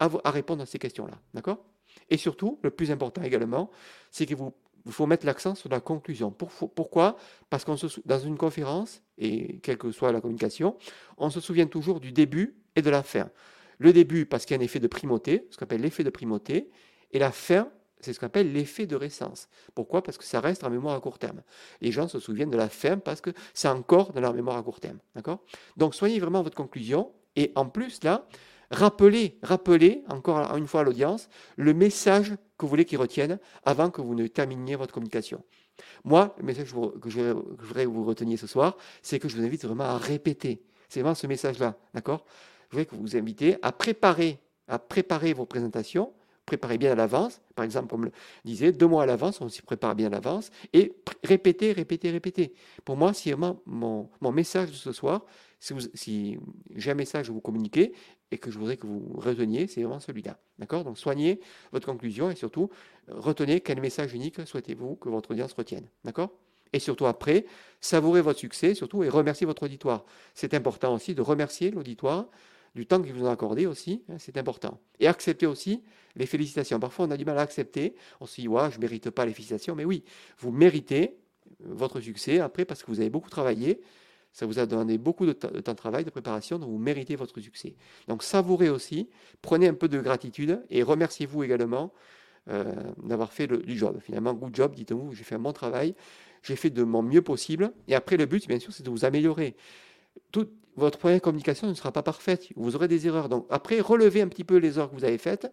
[0.00, 1.18] à répondre à ces questions-là.
[1.32, 1.64] D'accord?
[2.10, 3.70] Et surtout, le plus important également,
[4.10, 4.54] c'est que vous
[4.86, 6.30] il faut mettre l'accent sur la conclusion.
[6.30, 7.16] Pourquoi?
[7.48, 10.76] Parce qu'on dans une conférence, et quelle que soit la communication,
[11.16, 13.30] on se souvient toujours du début et de la fin.
[13.78, 16.10] Le début, parce qu'il y a un effet de primauté, ce qu'on appelle l'effet de
[16.10, 16.70] primauté,
[17.12, 19.48] et la fin, c'est ce qu'on appelle l'effet de récence.
[19.74, 20.02] Pourquoi?
[20.02, 21.40] Parce que ça reste en mémoire à court terme.
[21.80, 24.62] Les gens se souviennent de la fin parce que c'est encore dans leur mémoire à
[24.62, 24.98] court terme.
[25.14, 25.38] D'accord?
[25.78, 28.26] Donc soyez vraiment votre conclusion, et en plus, là,
[28.70, 33.90] rappelez, rappelez encore une fois à l'audience le message que vous voulez qu'ils retiennent avant
[33.90, 35.42] que vous ne terminiez votre communication.
[36.04, 39.44] Moi, le message que je voudrais que vous reteniez ce soir, c'est que je vous
[39.44, 40.62] invite vraiment à répéter.
[40.88, 42.24] C'est vraiment ce message-là, d'accord?
[42.68, 46.12] Je voudrais que vous vous invitez à préparer, à préparer vos présentations,
[46.46, 47.40] préparer bien à l'avance.
[47.54, 48.12] Par exemple, comme le
[48.44, 50.50] disait, deux mois à l'avance, on s'y prépare bien à l'avance.
[50.72, 52.54] Et répéter, répéter, répéter.
[52.84, 55.24] Pour moi, c'est vraiment mon, mon, message de ce soir.
[55.60, 56.38] Si, si
[56.74, 57.92] j'ai un message à vous communiquer
[58.30, 60.38] et que je voudrais que vous reteniez, c'est vraiment celui-là.
[60.58, 60.84] D'accord?
[60.84, 61.40] Donc soignez
[61.72, 62.68] votre conclusion et surtout
[63.08, 65.86] retenez quel message unique souhaitez-vous que votre audience retienne.
[66.04, 66.30] D'accord?
[66.72, 67.46] Et surtout après,
[67.80, 70.04] savourez votre succès surtout et remerciez votre auditoire.
[70.34, 72.26] C'est important aussi de remercier l'auditoire
[72.74, 74.80] du temps qu'ils vous ont accordé aussi, hein, c'est important.
[74.98, 75.82] Et accepter aussi
[76.16, 76.80] les félicitations.
[76.80, 77.94] Parfois, on a du mal à accepter.
[78.20, 79.74] On se dit, ouais, je ne mérite pas les félicitations.
[79.74, 80.04] Mais oui,
[80.38, 81.16] vous méritez
[81.60, 83.80] votre succès après parce que vous avez beaucoup travaillé.
[84.32, 87.38] Ça vous a donné beaucoup de, temps de travail, de préparation, donc vous méritez votre
[87.38, 87.76] succès.
[88.08, 89.08] Donc savourez aussi,
[89.42, 91.92] prenez un peu de gratitude et remerciez-vous également
[92.50, 92.64] euh,
[93.04, 94.00] d'avoir fait le, du job.
[94.02, 95.94] Finalement, good job, dites-vous, j'ai fait un bon travail,
[96.42, 97.72] j'ai fait de mon mieux possible.
[97.86, 99.54] Et après, le but, bien sûr, c'est de vous améliorer.
[100.32, 103.28] Toute votre première communication ne sera pas parfaite, vous aurez des erreurs.
[103.28, 105.52] Donc après, relevez un petit peu les erreurs que vous avez faites,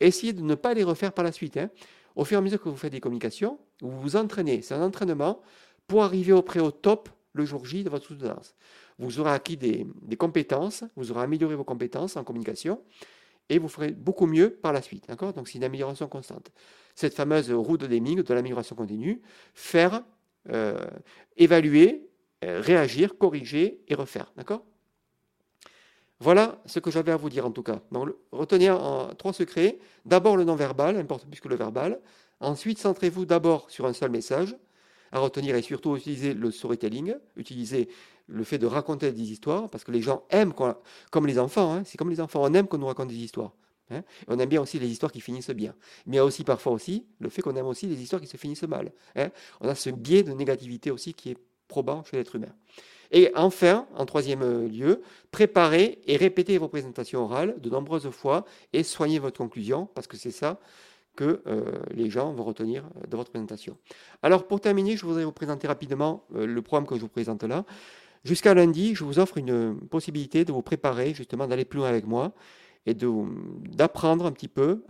[0.00, 1.56] essayez de ne pas les refaire par la suite.
[1.56, 1.70] Hein.
[2.16, 4.62] Au fur et à mesure que vous faites des communications, vous vous entraînez.
[4.62, 5.40] C'est un entraînement
[5.86, 8.54] pour arriver au au top le jour J de votre soutenance.
[8.98, 9.86] Vous aurez acquis des,
[10.16, 12.80] compétences, vous aurez amélioré vos compétences en communication
[13.48, 15.08] et vous ferez beaucoup mieux par la suite.
[15.08, 16.52] Donc c'est une amélioration constante.
[16.94, 19.20] Cette fameuse roue de Deming de l'amélioration continue,
[19.52, 20.02] faire,
[20.50, 20.78] euh,
[21.36, 22.08] évaluer,
[22.42, 24.32] réagir, corriger et refaire.
[24.36, 24.64] D'accord?
[26.20, 27.80] Voilà ce que j'avais à vous dire en tout cas.
[27.90, 29.78] Donc, retenez en trois secrets.
[30.04, 32.00] D'abord le non-verbal, importe plus que le verbal.
[32.40, 34.56] Ensuite, centrez-vous d'abord sur un seul message
[35.12, 37.88] à retenir et surtout utiliser le storytelling, utiliser
[38.26, 40.54] le fait de raconter des histoires, parce que les gens aiment,
[41.10, 43.52] comme les enfants, hein, c'est comme les enfants, on aime qu'on nous raconte des histoires.
[43.90, 44.02] Hein.
[44.28, 45.74] On aime bien aussi les histoires qui finissent bien.
[46.06, 48.28] Mais il y a aussi parfois aussi le fait qu'on aime aussi les histoires qui
[48.28, 48.92] se finissent mal.
[49.14, 49.28] Hein.
[49.60, 51.38] On a ce biais de négativité aussi qui est
[52.10, 52.54] chez l'être humain.
[53.10, 58.82] Et enfin, en troisième lieu, préparez et répétez vos présentations orales de nombreuses fois et
[58.82, 60.58] soignez votre conclusion, parce que c'est ça
[61.16, 63.76] que euh, les gens vont retenir de votre présentation.
[64.22, 67.44] Alors pour terminer, je voudrais vous présenter rapidement euh, le programme que je vous présente
[67.44, 67.64] là.
[68.24, 72.06] Jusqu'à lundi, je vous offre une possibilité de vous préparer justement d'aller plus loin avec
[72.06, 72.32] moi
[72.86, 74.82] et d'apprendre un petit peu.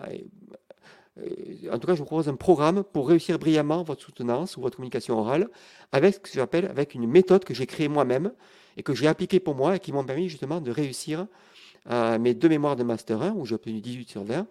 [1.16, 4.76] En tout cas, je vous propose un programme pour réussir brillamment votre soutenance ou votre
[4.76, 5.48] communication orale
[5.92, 8.32] avec ce que j'appelle une méthode que j'ai créée moi-même
[8.76, 11.26] et que j'ai appliquée pour moi et qui m'ont permis justement de réussir
[11.86, 14.46] à mes deux mémoires de Master 1 où j'ai obtenu 18 sur 20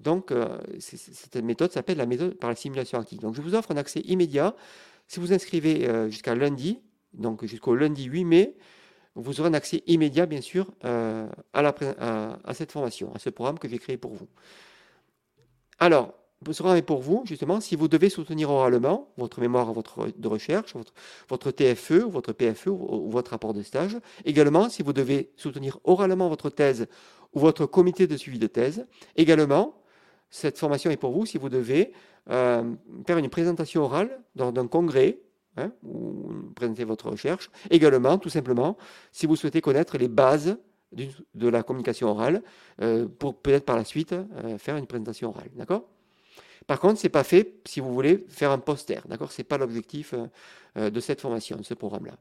[0.00, 3.20] donc, euh, cette méthode s'appelle la méthode par la simulation active.
[3.20, 4.54] Donc, je vous offre un accès immédiat.
[5.06, 6.80] Si vous inscrivez euh, jusqu'à lundi,
[7.14, 8.56] donc jusqu'au lundi 8 mai,
[9.14, 13.68] vous aurez un accès immédiat, bien sûr, euh, à, cette formation, à ce programme que
[13.68, 14.28] j'ai créé pour vous.
[15.78, 16.14] Alors,
[16.52, 20.74] ce est pour vous, justement, si vous devez soutenir oralement votre mémoire votre, de recherche,
[21.28, 23.96] votre, TFE, votre PFE ou, votre rapport de stage.
[24.24, 26.86] Également, si vous devez soutenir oralement votre thèse
[27.32, 28.86] ou votre comité de suivi de thèse.
[29.16, 29.74] Également,
[30.30, 31.92] cette formation est pour vous si vous devez
[32.30, 32.74] euh,
[33.06, 35.20] faire une présentation orale dans un congrès
[35.56, 37.50] hein, ou présenter votre recherche.
[37.70, 38.76] Également, tout simplement,
[39.12, 40.58] si vous souhaitez connaître les bases
[40.92, 42.42] de la communication orale
[42.80, 45.50] euh, pour peut-être par la suite euh, faire une présentation orale.
[45.54, 45.84] D'accord?
[46.66, 49.00] Par contre, ce n'est pas fait si vous voulez faire un poster.
[49.06, 49.30] D'accord?
[49.30, 50.14] Ce n'est pas l'objectif
[50.74, 52.16] de cette formation, de ce programme-là.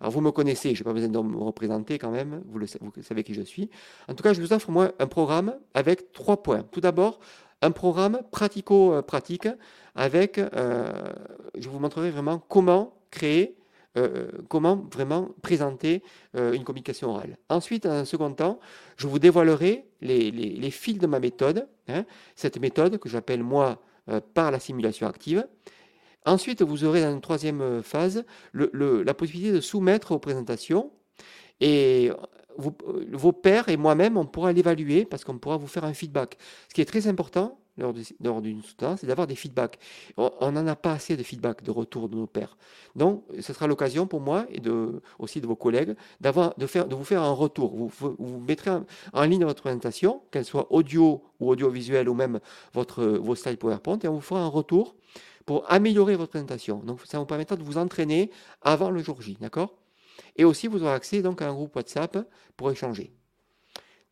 [0.00, 2.66] Alors vous me connaissez, je n'ai pas besoin de me représenter quand même, vous, le,
[2.66, 3.70] savez qui je suis.
[4.08, 6.62] En tout cas, je vous offre moi un programme avec trois points.
[6.70, 7.20] Tout d'abord,
[7.62, 9.48] un programme pratico-pratique
[9.94, 10.92] avec, euh,
[11.56, 13.56] je vous montrerai vraiment comment créer,
[13.98, 16.02] euh, comment vraiment présenter
[16.36, 17.36] euh, une communication orale.
[17.48, 18.60] Ensuite, en un second temps,
[18.96, 22.04] je vous dévoilerai les, fils de ma méthode, hein.
[22.36, 23.80] cette méthode que j'appelle moi
[24.32, 25.44] par la simulation active.
[26.28, 30.92] Ensuite, vous aurez dans une troisième euh, phase la possibilité de soumettre aux présentations
[31.60, 35.94] et euh, vos pairs et moi-même, on pourra l'évaluer parce qu'on pourra vous faire un
[35.94, 36.36] feedback.
[36.68, 39.78] Ce qui est très important lors d'une soutenance, c'est d'avoir des feedbacks.
[40.16, 42.56] On n'en a pas assez de feedback, de retour de nos pairs.
[42.96, 46.94] Donc, ce sera l'occasion pour moi et de, aussi de vos collègues de, faire, de
[46.94, 47.76] vous faire un retour.
[47.76, 48.70] Vous, vous mettrez
[49.12, 52.40] en, ligne votre présentation, qu'elle soit audio ou audiovisuelle ou même
[52.72, 54.96] votre, vos slides PowerPoint, et on vous fera un retour
[55.46, 56.78] pour améliorer votre présentation.
[56.78, 58.30] Donc, ça vous permettra de vous entraîner
[58.62, 59.74] avant le jour J, d'accord?
[60.36, 62.18] Et aussi, vous aurez accès donc à un groupe WhatsApp
[62.56, 63.12] pour échanger.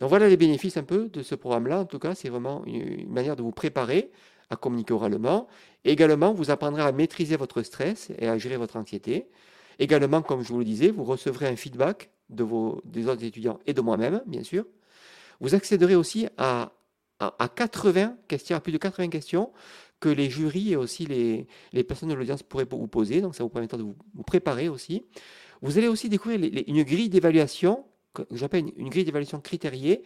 [0.00, 1.80] Donc, voilà les bénéfices un peu de ce programme-là.
[1.80, 4.10] En tout cas, c'est vraiment une manière de vous préparer
[4.50, 5.48] à communiquer oralement.
[5.84, 9.28] également, vous apprendrez à maîtriser votre stress et à gérer votre anxiété.
[9.78, 13.80] Également, comme je vous le disais, vous recevrez un feedback des autres étudiants et de
[13.80, 14.64] moi-même, bien sûr.
[15.40, 16.72] Vous accéderez aussi à,
[17.18, 19.52] à, à 80 questions, à plus de 80 questions
[20.00, 23.20] que les jurys et aussi les, personnes de l'audience pourraient vous poser.
[23.20, 25.04] Donc, ça vous permettra de vous, préparer aussi.
[25.62, 27.84] Vous allez aussi découvrir une grille d'évaluation,
[28.24, 30.02] que j'appelle une, grille d'évaluation critériée,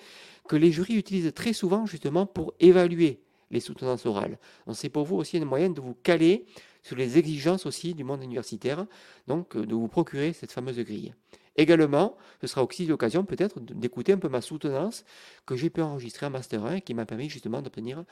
[0.49, 3.21] que les jurys utilisent très souvent justement pour évaluer
[3.51, 4.39] les soutenances orales.
[4.67, 6.47] Donc, c'est pour vous aussi une moyenne de vous caler
[6.83, 8.87] sur les exigences aussi du monde universitaire,
[9.27, 11.15] donc de vous procurer cette fameuse grille.
[11.57, 15.05] Également, ce sera aussi l'occasion peut-être d'écouter un peu ma soutenance
[15.47, 18.05] que j'ai pu enregistrer en Master 1 et qui m'a permis justement d'obtenir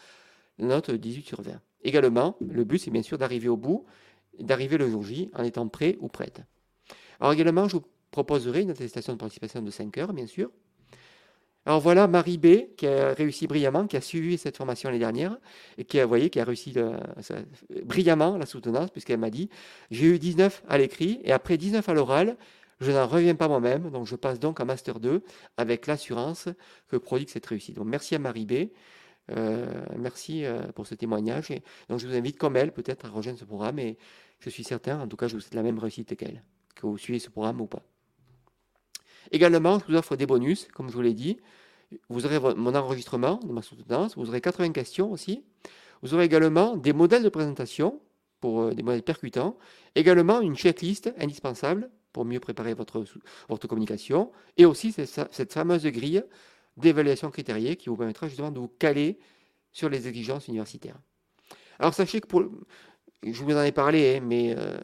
[0.59, 1.53] note 18 sur 20.
[1.83, 3.87] Également, le but, c'est bien sûr d'arriver au bout,
[4.39, 6.43] d'arriver le jour J en étant prêt ou prête.
[7.21, 7.79] Alors également, je
[8.11, 10.51] proposerai une attestation de participation de 5 heures, bien sûr.
[11.69, 15.37] Alors voilà Marie B qui a réussi brillamment, qui a suivi cette formation l'année dernière
[15.77, 16.73] et qui a, voyez, qui a réussi
[17.85, 19.51] brillamment la soutenance puisqu'elle m'a dit
[19.91, 22.39] j'ai eu 19 à l'écrit et après 19 à l'oral,
[22.81, 25.23] je n'en reviens pas moi-même, donc je passe donc à Master 2
[25.59, 26.49] avec l'assurance
[26.89, 27.77] que produit cette réussite.
[27.77, 28.71] Donc merci à Marie B.
[29.37, 29.67] Euh,
[29.99, 31.51] merci euh, pour ce témoignage.
[31.51, 33.99] Et donc je vous invite comme elle peut-être à rejoindre ce programme et
[34.41, 36.43] je suis certain, en tout cas je vous souhaite la même réussite qu'elle,
[36.75, 37.83] que vous suivez ce programme ou pas.
[39.31, 41.39] Également, je vous offre des bonus, comme je vous l'ai dit.
[42.09, 45.45] Vous aurez mon enregistrement de ma soutenance, vous aurez 80 questions aussi.
[46.03, 48.01] Vous aurez également des modèles de présentation
[48.41, 49.57] pour euh, des modèles percutants.
[49.95, 53.05] Également une checklist indispensable pour mieux préparer votre,
[53.49, 54.31] votre communication.
[54.57, 56.23] Et aussi cette, fameuse grille
[56.77, 59.19] d'évaluation critériée qui vous permettra justement de vous caler
[59.73, 60.99] sur les exigences universitaires.
[61.79, 62.45] Alors sachez que pour,
[63.23, 64.79] je vous en ai parlé, hein, mais euh,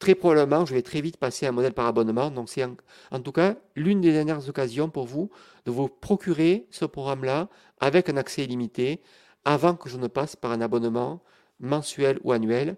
[0.00, 2.30] très probablement, je vais très vite passer à un modèle par abonnement.
[2.30, 5.30] Donc, c'est en, tout cas l'une des dernières occasions pour vous
[5.66, 9.02] de vous procurer ce programme-là avec un accès illimité
[9.44, 11.22] avant que je ne passe par un abonnement
[11.60, 12.76] mensuel ou annuel.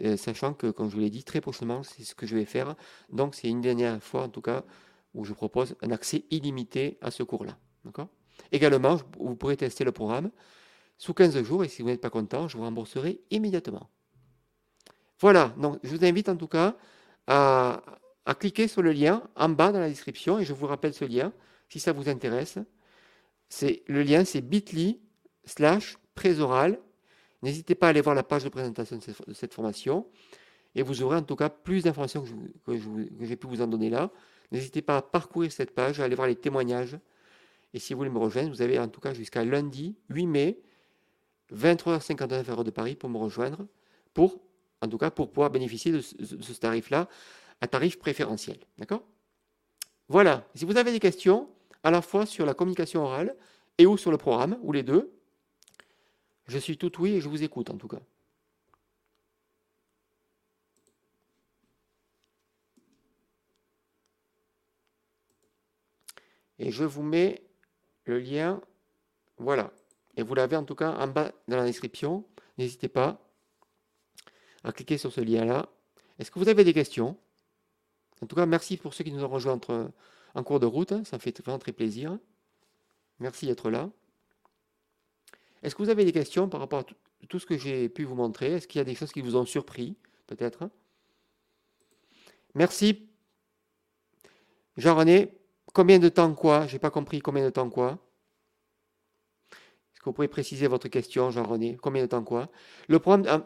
[0.00, 2.46] Euh, sachant que, comme je vous l'ai dit, très prochainement, c'est ce que je vais
[2.46, 2.74] faire.
[3.12, 4.64] Donc, c'est une dernière fois, en tout cas,
[5.14, 7.56] où je propose un accès illimité à ce cours-là.
[7.84, 8.08] D'accord?
[8.50, 10.30] Également, vous pourrez tester le programme
[10.98, 13.88] sous 15 jours et si vous n'êtes pas content, je vous rembourserai immédiatement.
[15.20, 16.76] Voilà, donc je vous invite en tout cas
[17.26, 17.82] à,
[18.38, 21.32] cliquer sur le lien en bas dans la description et je vous rappelle ce lien
[21.68, 22.58] si ça vous intéresse.
[23.88, 25.00] Le lien, c'est bit.ly
[25.44, 26.78] slash présoral.
[27.42, 30.06] N'hésitez pas à aller voir la page de présentation de cette, formation
[30.74, 32.24] et vous aurez en tout cas plus d'informations
[32.66, 32.78] que,
[33.20, 34.10] j'ai pu vous en donner là.
[34.52, 36.98] N'hésitez pas à parcourir cette page, à aller voir les témoignages.
[37.72, 40.60] Et si vous voulez me rejoindre, vous avez en tout cas jusqu'à lundi 8 mai,
[41.54, 43.66] 23h59 heure de Paris pour me rejoindre
[44.14, 44.40] pour
[44.82, 47.08] en tout cas pour pouvoir bénéficier de ce, tarif-là,
[47.60, 48.58] à tarif préférentiel.
[48.78, 49.02] D'accord?
[50.08, 50.46] Voilà.
[50.54, 51.48] Si vous avez des questions,
[51.82, 53.36] à la fois sur la communication orale
[53.78, 55.12] et ou sur le programme, ou les deux,
[56.46, 58.00] je suis tout oui et je vous écoute en tout cas.
[66.58, 67.42] Et je vous mets
[68.04, 68.60] le lien,
[69.38, 69.72] voilà.
[70.16, 72.24] Et vous l'avez en tout cas en bas dans la description.
[72.56, 73.25] N'hésitez pas
[74.66, 75.68] à cliquer sur ce lien-là.
[76.18, 77.16] Est-ce que vous avez des questions?
[78.20, 79.60] En tout cas, merci pour ceux qui nous ont rejoints
[80.34, 81.04] en cours de route.
[81.04, 82.18] Ça me fait vraiment très plaisir.
[83.20, 83.90] Merci d'être là.
[85.62, 88.14] Est-ce que vous avez des questions par rapport à tout ce que j'ai pu vous
[88.14, 88.54] montrer?
[88.54, 90.68] Est-ce qu'il y a des choses qui vous ont surpris, peut-être?
[92.54, 93.08] Merci.
[94.76, 95.32] Jean-René,
[95.72, 96.66] combien de temps quoi?
[96.66, 97.98] J'ai pas compris combien de temps quoi
[99.92, 101.76] Est-ce que vous pouvez préciser votre question, Jean-René?
[101.76, 102.50] Combien de temps quoi?
[102.88, 103.44] Le programme,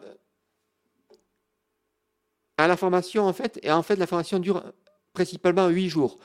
[2.67, 4.63] la formation, en fait, et en fait, la formation dure
[5.13, 6.17] principalement 8 jours.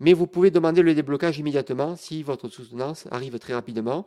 [0.00, 4.06] Mais vous pouvez demander le déblocage immédiatement si votre soutenance arrive très rapidement.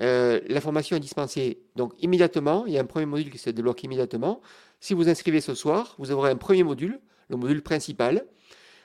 [0.00, 2.66] Euh, la formation est dispensée donc immédiatement.
[2.66, 4.40] Il y a un premier module qui se débloque immédiatement.
[4.80, 8.24] Si vous inscrivez ce soir, vous aurez un premier module, le module principal.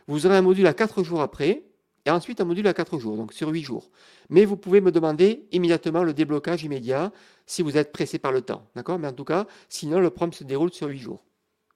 [0.08, 1.64] Vous aurez un module à 4 jours après,
[2.06, 3.90] et ensuite un module à 4 jours, donc sur 8 jours.
[4.30, 7.12] Mais vous pouvez me demander immédiatement le déblocage immédiat
[7.46, 8.68] si vous êtes pressé par le temps.
[8.76, 8.98] D'accord?
[8.98, 11.24] Mais en tout cas, sinon le programme se déroule sur 8 jours.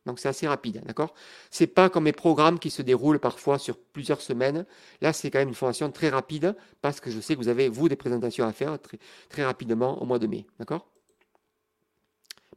[0.05, 1.13] Donc c'est assez rapide, d'accord?
[1.49, 4.65] C'est pas comme mes programmes qui se déroulent parfois sur plusieurs semaines.
[5.01, 7.69] Là, c'est quand même une formation très rapide parce que je sais que vous avez,
[7.69, 10.89] vous, des présentations à faire très, très rapidement au mois de mai, d'accord?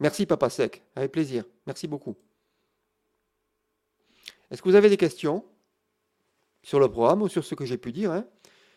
[0.01, 1.45] Merci Papa Sec, avec plaisir.
[1.67, 2.17] Merci beaucoup.
[4.51, 5.45] Est-ce que vous avez des questions
[6.63, 8.25] sur le programme ou sur ce que j'ai pu dire hein?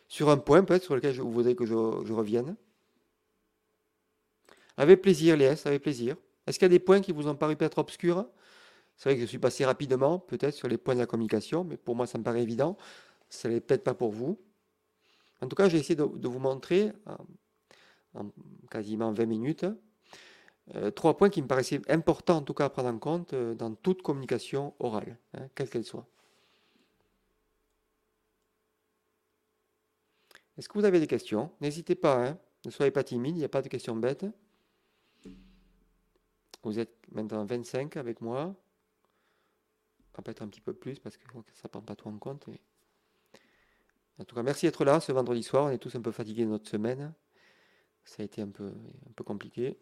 [0.07, 2.55] Sur un point peut-être sur lequel vous voudrais que je, je revienne?
[4.77, 6.15] Avec plaisir, Léas, avec plaisir.
[6.47, 8.25] Est-ce qu'il y a des points qui vous ont paru peut-être obscurs?
[8.99, 11.77] C'est vrai que je suis passé rapidement, peut-être, sur les points de la communication, mais
[11.77, 12.75] pour moi, ça me paraît évident.
[13.29, 14.37] Ça n'est peut-être pas pour vous.
[15.41, 16.91] En tout cas, j'ai essayé de, vous montrer,
[18.13, 18.29] en,
[18.69, 19.65] quasiment 20 minutes,
[20.75, 23.55] euh, trois points qui me paraissaient importants, en tout cas, à prendre en compte euh,
[23.55, 26.05] dans toute communication orale, hein, quelle qu'elle soit.
[30.57, 31.51] Est-ce que vous avez des questions?
[31.61, 32.37] N'hésitez pas, hein.
[32.65, 34.25] ne soyez pas timide, il n'y a pas de questions bêtes.
[36.63, 38.53] Vous êtes maintenant 25 avec moi
[40.13, 42.45] peut-être un petit peu plus parce que ça ne prend pas tout en compte.
[44.19, 45.65] En tout cas, merci d'être là ce vendredi soir.
[45.65, 47.13] On est tous un peu fatigués de notre semaine.
[48.03, 49.77] Ça a été un peu, un peu compliqué.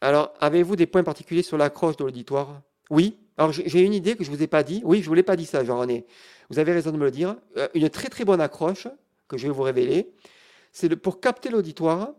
[0.00, 2.60] Alors, avez-vous des points particuliers sur l'accroche de l'auditoire?
[2.90, 3.16] Oui.
[3.38, 4.82] Alors, j'ai une idée que je ne vous ai pas dit.
[4.84, 6.04] Oui, je ne vous l'ai pas dit ça, Jean-René.
[6.50, 7.36] Vous avez raison de me le dire.
[7.56, 8.88] Euh, une très très bonne accroche
[9.28, 10.12] que je vais vous révéler.
[10.72, 12.12] C'est pour capter l'auditoire,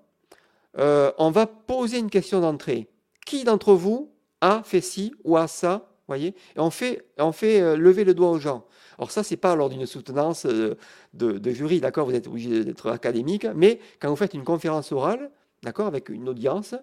[0.79, 2.87] euh, on va poser une question d'entrée.
[3.25, 8.03] Qui d'entre vous a fait ci ou a ça voyez Et on fait, euh, lever
[8.03, 8.65] le doigt aux gens.
[8.97, 10.75] Alors ça, c'est pas lors d'une soutenance euh,
[11.13, 14.91] de, de jury, d'accord Vous êtes obligé d'être académique, mais quand vous faites une conférence
[14.91, 15.31] orale,
[15.63, 16.75] d'accord, avec une audience,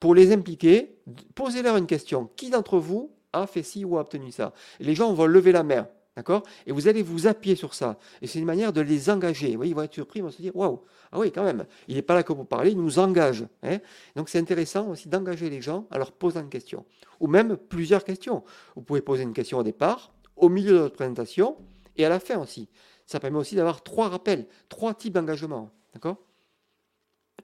[0.00, 0.96] pour les impliquer,
[1.34, 2.30] posez-leur une question.
[2.36, 4.52] Qui d'entre vous a fait ci ou a obtenu ça?
[4.80, 5.88] Les gens vont lever la main.
[6.16, 6.44] D'accord?
[6.66, 7.98] Et vous allez vous appuyer sur ça.
[8.22, 9.50] Et c'est une manière de les engager.
[9.50, 11.66] Vous voyez, ils vont être surpris, ils vont se dire Waouh, ah oui, quand même,
[11.88, 13.44] il n'est pas là que pour parler, il nous engage.
[13.64, 13.78] Hein?
[14.14, 16.84] Donc c'est intéressant aussi d'engager les gens en leur posant une question.
[17.18, 18.44] Ou même plusieurs questions.
[18.76, 21.56] Vous pouvez poser une question au départ, au milieu de votre présentation
[21.96, 22.68] et à la fin aussi.
[23.06, 25.70] Ça permet aussi d'avoir trois rappels, trois types d'engagement.
[25.92, 26.16] D'accord?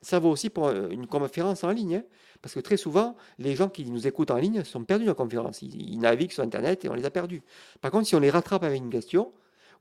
[0.02, 2.04] Ça vaut aussi pour euh, une conférence en ligne, hein,
[2.42, 5.14] parce que très souvent, les gens qui nous écoutent en ligne sont perdus dans la
[5.14, 5.60] conférence.
[5.62, 7.42] Ils, naviguent sur Internet et on les a perdus.
[7.80, 9.32] Par contre, si on les rattrape avec une question,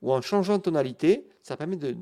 [0.02, 1.96] ou en changeant de tonalité, ça permet de,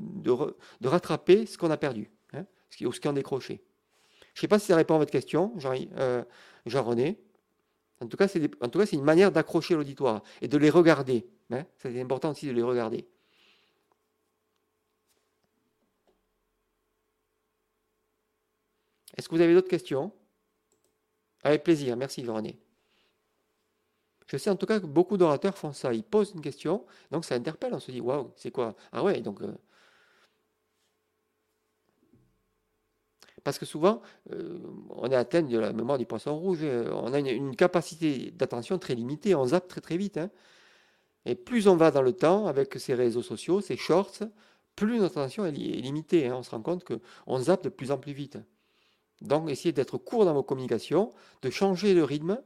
[0.83, 2.45] rattraper ce qu'on a perdu, hein,
[2.81, 3.61] ou ce qu'on a décroché.
[4.33, 5.53] Je ne sais pas si ça répond à votre question,
[5.97, 6.23] euh,
[6.65, 7.19] Jean-René.
[8.01, 11.25] en tout cas, c'est une manière d'accrocher l'auditoire et de les regarder.
[11.51, 11.65] Hein.
[11.77, 13.07] C'est important aussi de les regarder.
[19.17, 20.13] Est-ce que vous avez d'autres questions?
[21.43, 22.59] Avec plaisir, merci René.
[24.27, 25.93] Je sais en tout cas que beaucoup d'orateurs font ça.
[25.93, 27.73] Ils posent une question, donc ça interpelle.
[27.73, 28.75] On se dit, waouh, c'est quoi?
[28.91, 29.41] Ah ouais, donc.
[29.41, 29.51] Euh,
[33.43, 34.59] parce que souvent, euh,
[34.91, 36.59] on est atteint de la mémoire du poisson rouge.
[36.61, 39.33] Euh, on a une, capacité d'attention très limitée.
[39.33, 40.17] On zappe très très vite.
[40.17, 40.29] Hein.
[41.25, 44.19] Et plus on va dans le temps avec ces réseaux sociaux, ces shorts,
[44.75, 46.27] plus notre attention est, limitée.
[46.27, 46.35] Hein.
[46.37, 48.37] On se rend compte qu'on zappe de plus en plus vite.
[49.21, 51.11] Donc, essayez d'être court dans vos communications,
[51.41, 52.41] de changer de rythme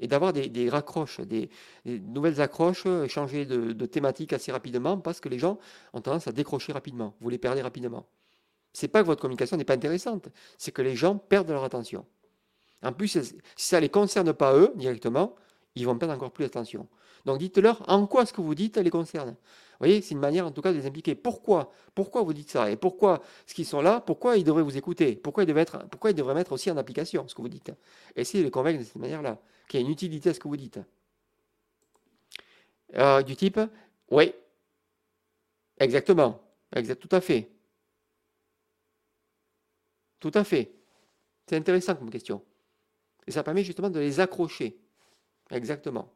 [0.00, 1.48] et d'avoir des, raccroches, des,
[1.84, 5.58] nouvelles accroches, changer de, thématique assez rapidement parce que les gens
[5.92, 7.14] ont tendance à décrocher rapidement.
[7.20, 8.06] Vous les perdez rapidement.
[8.72, 12.06] C'est pas que votre communication n'est pas intéressante, c'est que les gens perdent leur attention.
[12.82, 15.36] En plus, si ça ne les concerne pas eux directement,
[15.74, 16.88] ils vont perdre encore plus d'attention.
[17.24, 19.36] Donc dites-leur en quoi ce que vous dites les concerne.
[19.82, 21.16] Voyez, c'est une manière en tout cas de les impliquer.
[21.16, 21.72] Pourquoi?
[21.96, 22.70] Pourquoi vous dites ça?
[22.70, 25.16] Et pourquoi ce qu'ils sont là Pourquoi ils devraient vous écouter?
[25.16, 27.72] Pourquoi ils, devraient être, pourquoi ils devraient mettre aussi en application ce que vous dites?
[28.14, 30.46] Essayez de les convaincre de cette manière-là, qu'il y a une utilité à ce que
[30.46, 30.78] vous dites.
[32.94, 33.58] Euh, du type,
[34.12, 34.32] oui,
[35.80, 36.40] exactement,
[36.76, 37.50] exact, tout à fait.
[40.20, 40.76] Tout à fait.
[41.48, 42.40] C'est intéressant comme question.
[43.26, 44.78] Et ça permet justement de les accrocher.
[45.50, 46.12] Exactement.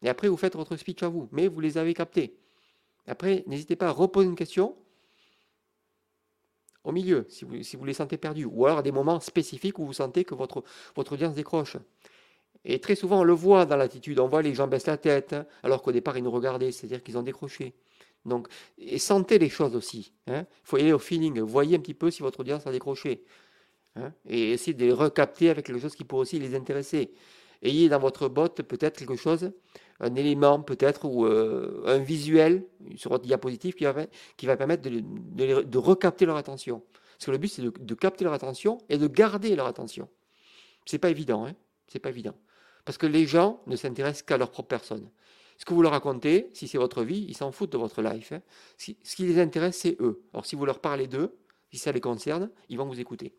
[0.00, 2.38] Et après, vous faites votre speech à vous, mais vous les avez captés.
[3.06, 4.76] Après, n'hésitez pas à reposer une question
[6.84, 9.78] au milieu, si vous, si vous les sentez perdus, ou alors à des moments spécifiques
[9.78, 10.62] où vous sentez que votre,
[10.94, 11.78] votre audience décroche.
[12.66, 15.32] Et très souvent, on le voit dans l'attitude, on voit les gens baissent la tête,
[15.32, 17.74] hein, alors qu'au départ, ils nous regardaient, c'est-à-dire qu'ils ont décroché.
[18.24, 18.48] Donc,
[18.78, 20.12] et sentez les choses aussi.
[20.26, 20.46] Il hein.
[20.62, 23.24] faut y aller au feeling, voyez un petit peu si votre audience a décroché.
[23.96, 27.12] Hein, et essayez de les recapter avec quelque chose qui pourrait aussi les intéresser
[27.62, 29.52] ayez dans votre botte peut-être quelque chose,
[30.00, 35.00] un élément peut-être ou euh, un visuel sur votre diapositive qui va, permettre de,
[35.62, 36.82] de, recapter leur attention.
[37.16, 40.08] Parce que le but, c'est de, capter leur attention et de garder leur attention.
[40.84, 41.54] C'est pas évident, hein
[41.88, 42.34] c'est pas évident.
[42.84, 45.08] Parce que les gens ne s'intéressent qu'à leur propre personne.
[45.58, 48.32] Ce que vous leur racontez, si c'est votre vie, ils s'en foutent de votre life.
[48.32, 48.40] Hein.
[48.78, 50.22] ce qui les intéresse, c'est eux.
[50.32, 51.36] Alors si vous leur parlez d'eux,
[51.70, 53.34] si ça les concerne, ils vont vous écouter.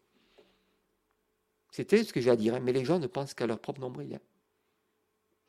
[1.76, 3.82] C'était ce que j'ai à dire, hein, mais les gens ne pensent qu'à leur propre
[3.82, 4.16] nombril.
[4.16, 4.22] Hein.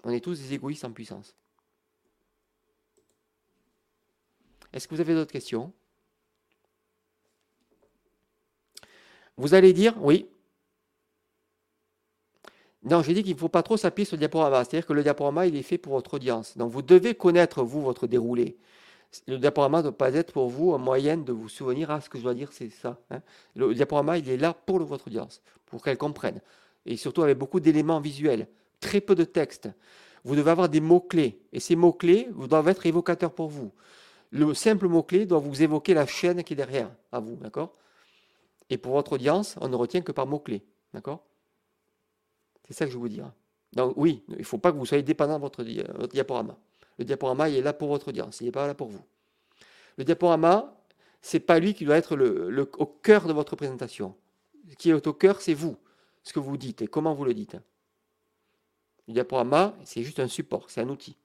[0.03, 1.37] On est tous des égoïstes en puissance.
[4.72, 5.72] Est-ce que vous avez d'autres questions?
[9.37, 10.29] Vous allez dire oui.
[12.83, 14.64] Non, j'ai dit qu'il ne faut pas trop s'appuyer sur le diaporama.
[14.64, 16.57] C'est-à-dire que le diaporama, il est fait pour votre audience.
[16.57, 18.57] Donc vous devez connaître, vous, votre déroulé
[19.26, 22.08] le diaporama ne doit pas être pour vous un moyen de vous souvenir, à ce
[22.08, 22.98] que je dois dire, c'est ça.
[23.10, 23.20] Hein.
[23.54, 26.40] Le diaporama, il est là pour votre audience, pour qu'elle comprenne.
[26.84, 28.48] Et surtout avec beaucoup d'éléments visuels,
[28.80, 29.68] très peu de texte.
[30.24, 31.40] Vous devez avoir des mots-clés.
[31.52, 33.72] Et ces mots-clés doivent être évocateurs pour vous.
[34.30, 37.74] Le simple mot-clé doit vous évoquer la chaîne qui est derrière, à vous, d'accord?
[38.70, 41.24] Et pour votre audience, on ne retient que par mots-clés, d'accord?
[42.66, 43.30] C'est ça que je veux vous dire.
[43.72, 45.62] Donc oui, il ne faut pas que vous soyez dépendant de votre
[46.08, 46.56] diaporama.
[46.99, 49.05] Le diaporama, il est là pour votre audience, il n'est pas là pour vous.
[49.99, 50.76] Le diaporama,
[51.20, 54.14] c'est pas lui qui doit être le, au cœur de votre présentation.
[54.70, 55.76] Ce qui est au cœur, c'est vous,
[56.22, 57.57] ce que vous dites et comment vous le dites.
[59.09, 61.16] Le diaporama, c'est juste un support, c'est un outil.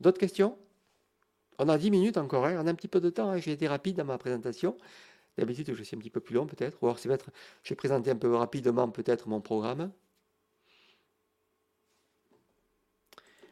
[0.00, 0.58] D'autres questions?
[1.58, 2.56] On a 10 minutes encore, hein.
[2.58, 3.38] on a un petit peu de temps, hein.
[3.38, 4.76] j'ai été rapide dans ma présentation.
[5.38, 7.30] D'habitude, je suis un petit peu plus long peut-être, ou alors c'est peut-être,
[7.62, 9.90] j'ai présenté un peu rapidement peut-être mon programme.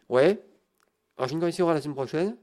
[0.09, 0.43] Ouais.
[1.16, 2.37] Alors j'ai une commission la semaine prochaine.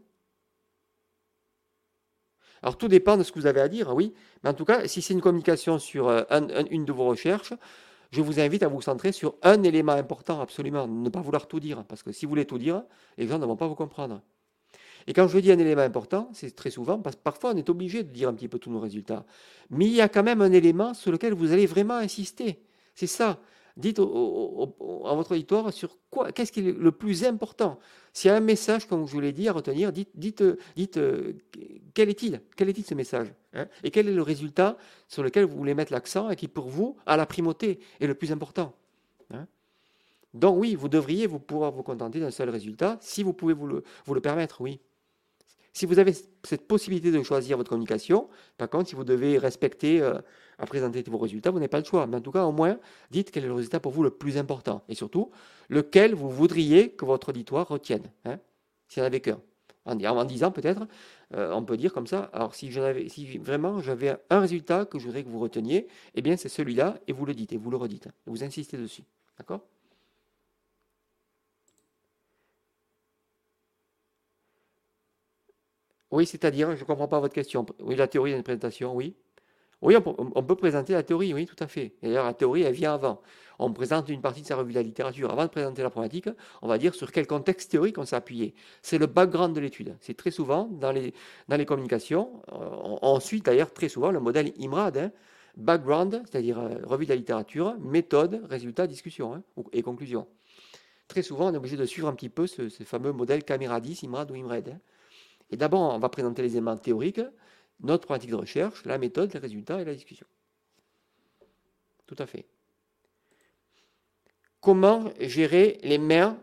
[2.63, 4.13] Alors tout dépend de ce que vous avez à dire, oui.
[4.43, 6.23] Mais en tout cas, si c'est une communication sur euh,
[6.71, 7.53] une de vos recherches,
[8.11, 10.87] je vous invite à vous centrer sur un élément important, absolument.
[10.87, 12.83] Ne pas vouloir tout dire, parce que si vous voulez tout dire,
[13.17, 14.21] les gens ne vont pas vous comprendre.
[15.07, 17.69] Et quand je dis un élément important, c'est très souvent, parce que parfois on est
[17.69, 19.25] obligé de dire un petit peu tous nos résultats.
[19.69, 22.59] Mais il y a quand même un élément sur lequel vous allez vraiment insister.
[22.93, 23.39] C'est ça.
[23.77, 27.79] Dites à votre auditoire sur quoi, qu'est-ce qui est le plus important.
[28.11, 30.43] S'il y a un message, comme je vous l'ai dit, à retenir, dites, dites,
[30.75, 31.33] dites euh,
[31.93, 32.41] quel est-il?
[32.55, 33.67] Quel est-il ce message hein?
[33.83, 34.77] Et quel est le résultat
[35.07, 38.15] sur lequel vous voulez mettre l'accent et qui, pour vous, a la primauté et le
[38.15, 38.73] plus important
[39.31, 39.45] hein?
[40.33, 43.67] Donc oui, vous devriez vous pouvoir vous contenter d'un seul résultat, si vous pouvez vous
[43.67, 44.79] le, vous le permettre, oui.
[45.77, 46.13] Si vous avez
[46.43, 50.17] cette possibilité de choisir votre communication, par contre, si vous devez respecter euh,
[50.57, 52.07] à présenter vos résultats, vous n'avez pas le choix.
[52.07, 52.79] Mais en tout cas, au moins,
[53.11, 54.81] dites quel est le résultat pour vous le plus important.
[54.89, 55.29] Et surtout,
[55.69, 58.01] lequel vous voudriez que votre auditoire retienne.
[58.25, 58.39] Hein,
[58.87, 59.39] S'il n'y en avait qu'un.
[59.85, 60.87] En, disant peut-être,
[61.35, 62.71] euh, on peut dire comme ça, alors si,
[63.37, 67.13] vraiment j'avais un résultat que je voudrais que vous reteniez, eh bien c'est celui-là, et
[67.13, 68.07] vous le dites, et vous le redites.
[68.07, 69.03] Et vous insistez dessus.
[69.37, 69.61] D'accord?
[76.11, 77.65] Oui, c'est-à-dire, je ne comprends pas votre question.
[77.79, 79.15] Oui, la théorie d'une présentation, oui.
[79.81, 81.93] Oui, on peut, présenter la théorie, oui, tout à fait.
[82.01, 83.21] D'ailleurs, la théorie, elle vient avant.
[83.59, 85.31] On présente une partie de sa revue de la littérature.
[85.31, 86.29] Avant de présenter la problématique,
[86.63, 88.55] on va dire sur quel contexte théorique on s'est appuyé.
[88.81, 89.95] C'est le background de l'étude.
[90.01, 91.13] C'est très souvent, dans les,
[91.47, 94.97] dans les communications, euh, on, suit d'ailleurs très souvent le modèle IMRAD.
[94.97, 95.11] Hein.
[95.57, 99.43] background, c'est-à-dire euh, revue de la littérature, méthode, résultat, discussion hein,
[99.73, 100.27] et conclusion.
[101.07, 104.03] Très souvent, on est obligé de suivre un petit peu ce, fameux modèle caméra 10,
[104.03, 104.69] IMRAD ou IMRED.
[104.69, 104.79] Hein.
[105.49, 107.21] Et d'abord, on va présenter les éléments théoriques,
[107.81, 110.27] notre pratique de recherche, la méthode, les résultats et la discussion.
[112.05, 112.45] Tout à fait.
[114.61, 116.37] Comment gérer les mains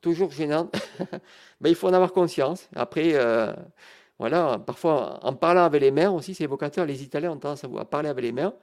[0.00, 0.74] toujours gênantes
[1.60, 2.68] ben, Il faut en avoir conscience.
[2.74, 3.52] Après, euh,
[4.18, 6.84] voilà, parfois, en parlant avec les mains aussi, c'est évocateur.
[6.86, 8.54] Les Italiens ont tendance à parler avec les mains.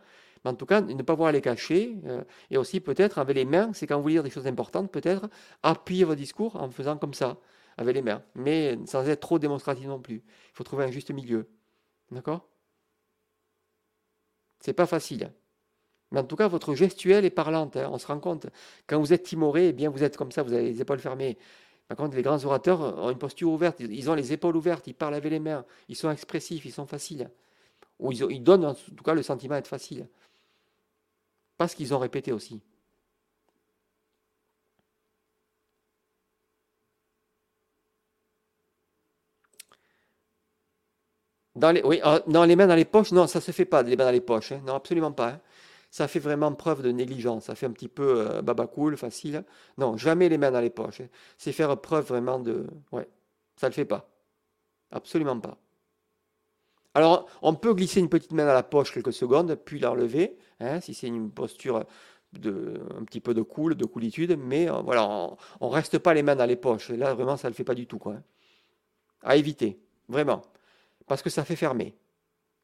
[0.44, 1.96] Mais en tout cas, ne pas voir les cacher.
[2.06, 5.30] Euh, et aussi, peut-être, avec les mains, c'est quand vous dire des choses importantes, peut-être,
[5.64, 7.38] appuyer vos discours en faisant comme ça
[7.78, 10.24] avec les mains, mais sans être trop démonstratif non plus.
[10.26, 11.50] Il faut trouver un juste milieu.
[12.12, 12.48] D'accord?
[14.60, 15.32] C'est pas facile.
[16.12, 17.78] Mais en tout cas, votre gestuelle est parlante.
[17.78, 17.90] Hein.
[17.92, 18.48] On se rend compte.
[18.88, 21.38] Quand vous êtes timoré, eh bien, vous êtes comme ça, vous avez les épaules fermées.
[21.88, 23.80] Par contre, les grands orateurs ont une posture ouverte.
[23.80, 24.88] Ils ont les épaules ouvertes.
[24.88, 25.66] Ils parlent avec les mains.
[25.90, 26.66] Ils sont expressifs.
[26.66, 27.30] Ils sont faciles.
[28.00, 30.08] Ou ils, ils donnent en tout cas le sentiment d'être facile.
[31.58, 32.62] Parce qu'ils ont répété aussi.
[41.56, 43.96] Dans oui, ah, non, les mains dans les poches, non, ça se fait pas, les
[43.96, 44.52] mains dans les poches.
[44.52, 44.62] Hein.
[44.66, 45.30] non, absolument pas.
[45.30, 45.42] Hein.
[45.90, 47.46] Ça fait vraiment preuve de négligence.
[47.46, 49.46] Ça fait un petit peu euh, baba cool, facile.
[49.78, 51.02] Non, jamais les mains dans les poches.
[51.02, 51.08] Hein.
[51.38, 52.68] C'est faire preuve vraiment de.
[52.92, 53.08] Ouais,
[53.56, 54.10] ça le fait pas.
[54.92, 55.58] Absolument pas.
[56.94, 60.38] Alors, on peut glisser une petite main dans la poche quelques secondes, puis la relever,
[60.82, 61.84] si c'est une posture
[62.34, 65.06] de, un petit peu de cool, de coolitude, mais euh, voilà,
[65.60, 66.90] on, ne reste pas les mains dans les poches.
[66.90, 68.16] Là, vraiment, ça le fait pas du tout, quoi.
[69.24, 70.42] À éviter, vraiment
[71.08, 71.96] parce que ça fait fermer.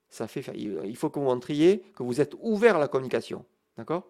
[0.09, 3.45] Ça fait, il faut que vous montriez que vous êtes ouvert à la communication.
[3.77, 4.05] D'accord?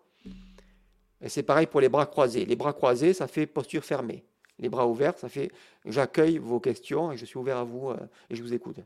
[1.21, 2.45] Et c'est pareil pour les bras croisés.
[2.45, 4.25] Les bras croisés, ça fait posture fermée.
[4.57, 5.51] Les bras ouverts, ça fait
[5.85, 7.97] j'accueille vos questions et je suis ouvert à vous euh,
[8.29, 8.77] et je vous écoute.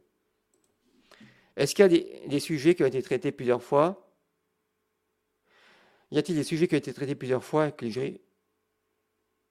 [1.56, 4.10] Est-ce qu'il y a des, sujets qui ont été traités plusieurs fois?
[6.12, 7.86] Y a-t-il des sujets qui ont été traités plusieurs fois que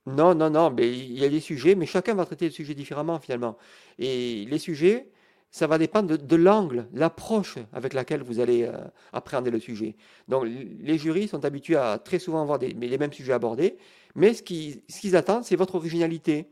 [0.07, 2.75] Non, non, non, mais il y a des sujets, mais chacun va traiter le sujet
[2.75, 3.57] différemment finalement.
[3.99, 5.11] Et les sujets,
[5.55, 8.73] ça va dépendre de, l'angle, l'approche avec laquelle vous allez euh,
[9.13, 9.95] appréhender le sujet.
[10.27, 13.77] Donc les jurys sont habitués à très souvent avoir des, les mêmes sujets abordés,
[14.17, 16.49] mais ce qu'ils attendent, c'est votre originalité.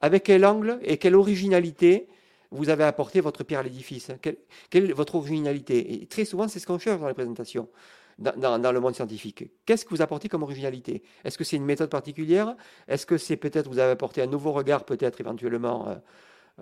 [0.00, 2.08] Avec quel angle et quelle originalité
[2.50, 4.10] vous avez apporté votre pierre à l'édifice?
[4.20, 4.36] Quelle,
[4.74, 6.02] est votre originalité?
[6.02, 7.70] Et très souvent, c'est ce qu'on cherche dans les présentations.
[8.18, 9.50] Dans, dans, le monde scientifique.
[9.64, 11.02] Qu'est-ce que vous apportez comme originalité?
[11.24, 12.54] Est-ce que c'est une méthode particulière?
[12.86, 15.94] Est-ce que c'est peut-être vous avez apporté un nouveau regard, peut-être éventuellement euh,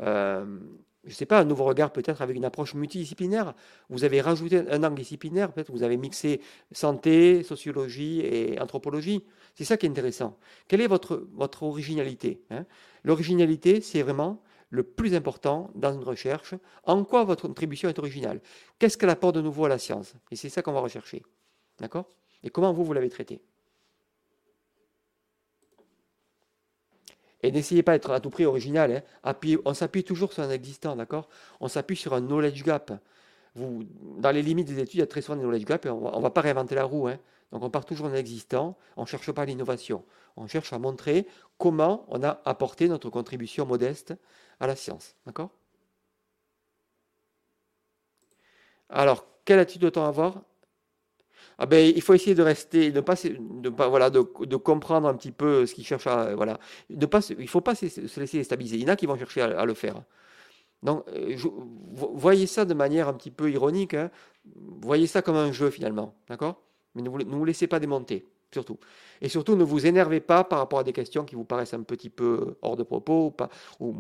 [0.03, 0.59] euh,
[1.05, 3.55] je ne sais pas, un nouveau regard peut-être avec une approche multidisciplinaire.
[3.89, 6.41] Vous avez rajouté un angle disciplinaire, peut-être vous avez mixé
[6.73, 9.25] santé, sociologie et anthropologie.
[9.55, 10.39] C'est ça qui est intéressant.
[10.69, 11.27] Quelle est votre,
[11.63, 12.67] originalité hein?
[13.03, 16.55] L'originalité, c'est vraiment le plus important dans une recherche.
[16.85, 18.41] En quoi votre contribution est originale?
[18.79, 20.15] Qu'est-ce qu'elle apporte de nouveau à la science?
[20.31, 21.23] Et c'est ça qu'on va rechercher.
[21.79, 22.09] D'accord?
[22.43, 23.41] Et comment vous, vous l'avez traité?
[27.43, 29.03] Et n'essayez pas d'être à tout prix original.
[29.25, 29.33] Hein.
[29.65, 31.29] on s'appuie toujours sur un existant, d'accord?
[31.61, 32.93] On s'appuie sur un knowledge gap.
[33.57, 36.17] Dans les limites des études, il y a très souvent des knowledge gap et on
[36.17, 37.09] ne va pas réinventer la roue.
[37.09, 37.19] Hein.
[37.53, 40.05] Donc on part toujours d'un existant, on ne cherche pas l'innovation.
[40.37, 41.27] On cherche à montrer
[41.59, 44.15] comment on a apporté notre contribution modeste
[44.61, 45.17] à la science.
[45.27, 45.51] D'accord?
[48.89, 50.43] Alors, quelle attitude doit-on avoir
[51.63, 55.07] ah ben, il faut essayer de rester, de pas, de pas voilà, de, de, comprendre
[55.07, 56.59] un petit peu ce qu'il cherche à, voilà,
[56.89, 57.85] de pas, il faut pas se,
[58.19, 58.77] laisser déstabiliser.
[58.77, 60.03] Il y en a qui vont chercher à, le faire.
[60.83, 61.37] Donc, euh,
[61.93, 63.93] voyez ça de manière un petit peu ironique.
[63.93, 64.11] Hein.
[64.81, 66.63] Voyez ça comme un jeu finalement, d'accord?
[66.95, 68.79] Mais ne ne vous laissez pas démonter surtout.
[69.21, 71.83] Et surtout, ne vous énervez pas par rapport à des questions qui vous paraissent un
[71.83, 73.35] petit peu hors de propos
[73.79, 73.97] ou,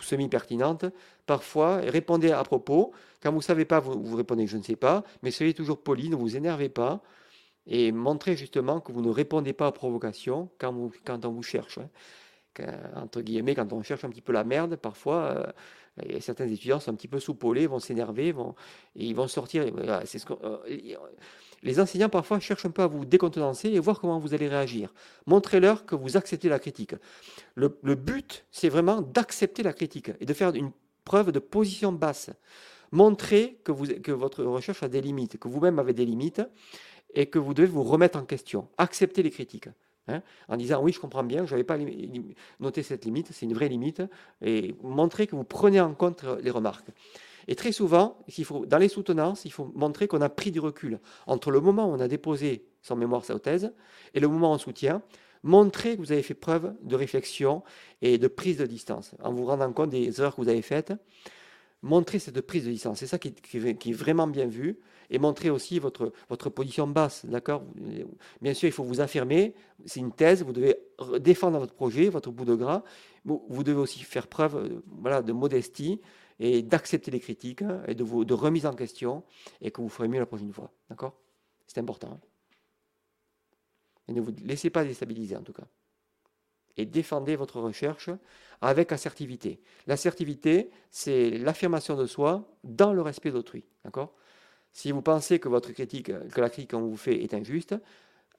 [0.00, 0.86] semi-pertinentes.
[1.26, 2.92] Parfois, répondez à propos.
[3.22, 6.08] Quand vous ne savez pas, vous, répondez je ne sais pas, mais soyez toujours poli,
[6.08, 7.02] ne vous énervez pas
[7.66, 11.78] et montrez justement que vous ne répondez pas aux provocations quand, quand on vous cherche.
[11.78, 11.88] Hein.
[12.96, 15.52] Entre guillemets, quand on cherche un petit peu la merde, parfois,
[16.02, 18.54] euh, certains étudiants sont un petit peu soupolés, vont s'énerver, vont,
[18.96, 19.64] et ils vont sortir.
[19.66, 20.58] euh,
[21.62, 24.94] les enseignants parfois cherchent un peu à vous décontenancer et voir comment vous allez réagir.
[25.26, 26.94] Montrez-leur que vous acceptez la critique.
[27.54, 30.72] Le, but, c'est vraiment d'accepter la critique et de faire une
[31.04, 32.30] preuve de position basse.
[32.92, 36.42] Montrez que, vous, que votre recherche a des limites, que vous-même avez des limites
[37.14, 38.68] et que vous devez vous remettre en question.
[38.78, 39.68] Acceptez les critiques.
[40.10, 41.78] Hein, en disant oui, je comprends bien, je n'avais pas
[42.58, 44.02] noté cette limite, c'est une vraie limite,
[44.42, 46.88] et montrez que vous prenez en compte les remarques.
[47.48, 51.00] Et très souvent, faut, dans les soutenances, il faut montrer qu'on a pris du recul
[51.26, 53.72] entre le moment où on a déposé son mémoire, sa thèse,
[54.14, 55.02] et le moment où on soutient.
[55.42, 57.62] Montrez que vous avez fait preuve de réflexion
[58.02, 60.92] et de prise de distance, en vous rendant compte des erreurs que vous avez faites.
[61.82, 64.78] Montrez cette prise de distance, c'est ça qui est, vraiment bien vu,
[65.10, 67.62] et montrez aussi votre, votre position basse, d'accord?
[68.40, 69.54] Bien sûr, il faut vous affirmer,
[69.84, 70.76] c'est une thèse, vous devez
[71.20, 72.82] défendre votre projet, votre bout de gras,
[73.24, 76.00] vous devez aussi faire preuve euh, voilà, de modestie,
[76.40, 79.22] et d'accepter les critiques hein, et de, de remise en question
[79.60, 80.72] et que vous ferez mieux la prochaine fois.
[80.88, 81.14] D'accord?
[81.66, 82.18] C'est important.
[84.08, 85.66] Et ne vous laissez pas déstabiliser en tout cas.
[86.78, 88.08] Et défendez votre recherche
[88.62, 89.60] avec assertivité.
[89.86, 93.66] L'assertivité, c'est l'affirmation de soi dans le respect d'autrui.
[93.84, 94.14] D'accord?
[94.72, 97.74] Si vous pensez que votre critique, que la critique qu'on vous fait est injuste,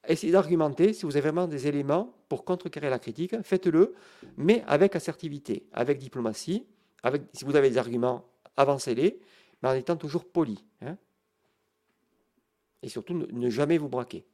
[0.07, 0.93] essayez d'argumenter.
[0.93, 3.93] Si vous avez vraiment des éléments pour contrecarrer la critique, faites-le,
[4.37, 6.65] mais avec assertivité, avec diplomatie,
[7.33, 8.25] si vous avez des arguments,
[8.57, 9.19] avancez-les,
[9.61, 10.65] mais en étant toujours poli.
[10.81, 10.97] Hein.
[12.81, 14.25] et surtout, ne, jamais vous braquer.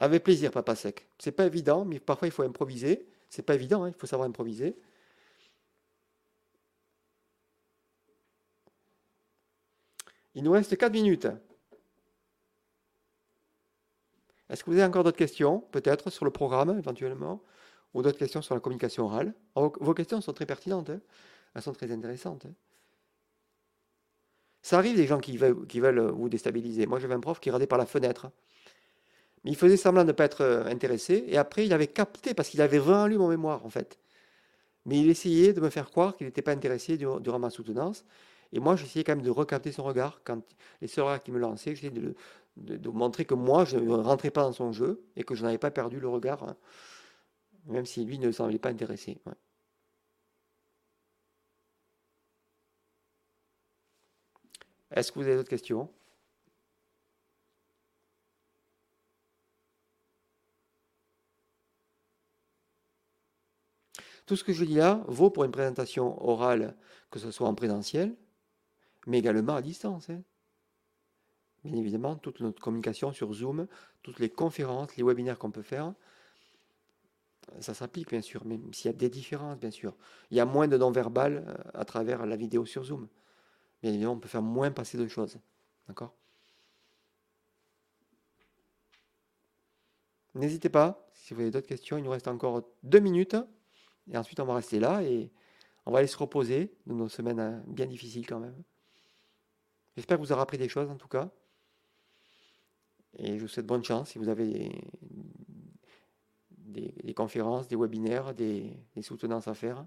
[0.00, 1.08] Avec plaisir, papa sec.
[1.18, 3.06] C'est pas évident, mais parfois il faut improviser.
[3.30, 4.76] C'est pas évident, hein, il faut savoir improviser.
[10.38, 11.26] Il nous reste 4 minutes.
[14.48, 17.42] Est-ce que vous avez encore d'autres questions, peut-être, sur le programme, éventuellement
[17.92, 19.34] ou d'autres questions sur la communication orale?
[19.56, 21.00] vos questions sont très pertinentes, hein.
[21.56, 22.46] elles sont très intéressantes.
[22.46, 22.52] Hein.
[24.62, 26.86] Ça arrive des gens qui veulent, qui veulent vous déstabiliser.
[26.86, 28.30] Moi, j'avais un prof qui regardait par la fenêtre.
[29.42, 32.32] Mais il faisait semblant de ne pas être euh, intéressé, et après, il avait capté,
[32.32, 33.98] parce qu'il avait vraiment lu mon mémoire, en fait.
[34.84, 38.04] Mais il essayait de me faire croire qu'il n'était pas intéressé durant ma soutenance.
[38.52, 40.20] Et moi, j'essayais quand même de recapter son regard.
[40.24, 40.42] Quand
[40.80, 42.14] les sœurs qui me lançaient, j'essayais de,
[42.56, 45.58] de, montrer que moi, je ne rentrais pas dans son jeu et que je n'avais
[45.58, 46.42] pas perdu le regard.
[46.42, 46.56] Hein
[47.68, 49.18] même si lui ne semblait pas intéressé.
[54.90, 55.90] Est-ce que vous avez d'autres questions?
[64.26, 66.76] Tout ce que je dis là vaut pour une présentation orale,
[67.10, 68.14] que ce soit en présentiel,
[69.06, 70.10] mais également à distance.
[70.10, 70.22] Hein.
[71.64, 73.66] Bien évidemment, toute notre communication sur Zoom,
[74.02, 75.92] toutes les conférences, les webinaires qu'on peut faire,
[77.60, 79.96] ça s'applique bien sûr, même s'il y a des différences, bien sûr.
[80.30, 83.08] Il y a moins de non-verbal euh, à travers la vidéo sur Zoom.
[83.82, 85.38] Bien évidemment, on peut faire moins passer de choses.
[85.88, 86.14] D'accord?
[90.34, 93.36] N'hésitez pas, si vous avez d'autres questions, il nous reste encore deux minutes.
[94.10, 95.30] Et ensuite, on va rester là et
[95.84, 98.62] on va aller se reposer de nos semaines euh, bien difficiles quand même.
[99.98, 101.28] J'espère que vous aurez appris des choses en tout cas.
[103.16, 104.70] Et je vous souhaite bonne chance si vous avez
[106.60, 109.84] des, conférences, des webinaires, des, soutenances à faire.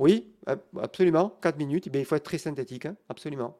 [0.00, 0.34] Oui,
[0.76, 3.56] absolument, 4 minutes, eh il faut être très synthétique, hein, absolument.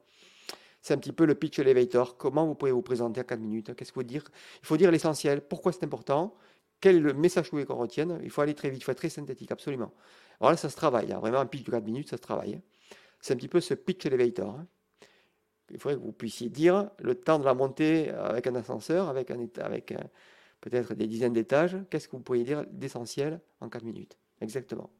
[0.82, 2.16] C'est un petit peu le pitch elevator.
[2.16, 3.76] Comment vous pouvez vous présenter à 4 minutes?
[3.76, 4.24] Qu'est-ce que vous dire?
[4.60, 5.40] Il faut dire l'essentiel.
[5.40, 6.34] Pourquoi c'est important?
[6.80, 8.18] Quel est le message que vous voulez qu'on retienne?
[8.24, 9.92] Il faut aller très vite, il faut être très synthétique, absolument.
[10.40, 11.12] Alors là, ça se travaille.
[11.12, 11.20] Hein.
[11.20, 12.60] Vraiment, un pitch de 4 minutes, ça se travaille.
[13.18, 13.20] Hein.
[13.20, 14.60] C'est un petit peu ce pitch elevator.
[15.70, 19.30] Il faudrait que vous puissiez dire le temps de la montée avec un ascenseur, avec
[19.30, 19.36] un,
[20.60, 24.16] peut-être des dizaines d'étages, qu'est-ce que vous pourriez dire d'essentiel en 4 minutes?
[24.40, 24.90] Exactement.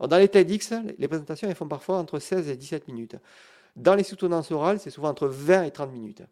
[0.00, 3.16] dans les TEDx, les présentations elles font parfois entre 16 et 17 minutes.
[3.74, 6.22] Dans les soutenances orales, c'est souvent entre 20 et 30 minutes,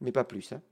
[0.00, 0.52] mais pas plus.
[0.52, 0.62] Hein.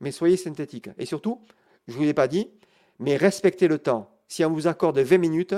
[0.00, 0.88] Mais soyez synthétique.
[0.98, 1.44] Et surtout,
[1.86, 2.50] je ne vous l'ai pas dit,
[2.98, 4.14] mais respectez le temps.
[4.28, 5.54] Si on vous accorde 20 minutes,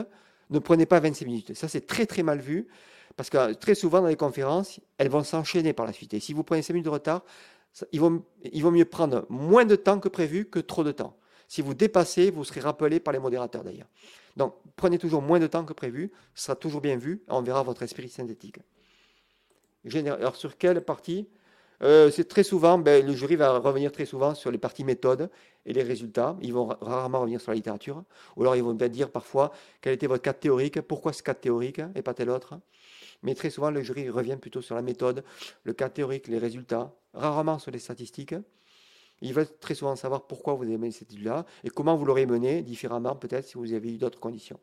[0.51, 1.55] ne prenez pas 26 minutes.
[1.55, 2.69] Ça, c'est très très mal vu,
[3.21, 6.15] Parce que très souvent dans les conférences, elles vont s'enchaîner par la suite.
[6.15, 7.23] Et si vous prenez 5 minutes de retard,
[7.93, 11.19] il vaut, mieux prendre moins de temps que prévu que trop de temps.
[11.47, 13.89] Si vous dépassez, vous serez rappelé par les modérateurs d'ailleurs.
[14.39, 17.63] Donc prenez toujours moins de temps que prévu, ce sera toujours bien vu, on verra
[17.63, 18.57] votre esprit synthétique.
[19.95, 21.29] Alors sur quelle partie?
[21.83, 25.29] Euh, C'est très souvent, ben, le jury va revenir très souvent sur les parties méthodes
[25.67, 26.39] et les résultats.
[26.41, 28.03] Ils vont rarement revenir sur la littérature.
[28.37, 29.53] Ou alors ils vont dire parfois
[29.83, 32.59] quel était votre cas théorique, pourquoi ce cas théorique et pas tel autre?
[33.23, 35.25] Mais très souvent, le jury revient plutôt sur la méthode,
[35.65, 38.35] le cas théorique, les résultats, rarement sur les statistiques.
[39.21, 42.25] Ils veulent très souvent savoir pourquoi vous avez mené cette étude-là et comment vous l'aurez
[42.25, 44.59] menée différemment, peut-être si vous avez eu d'autres conditions.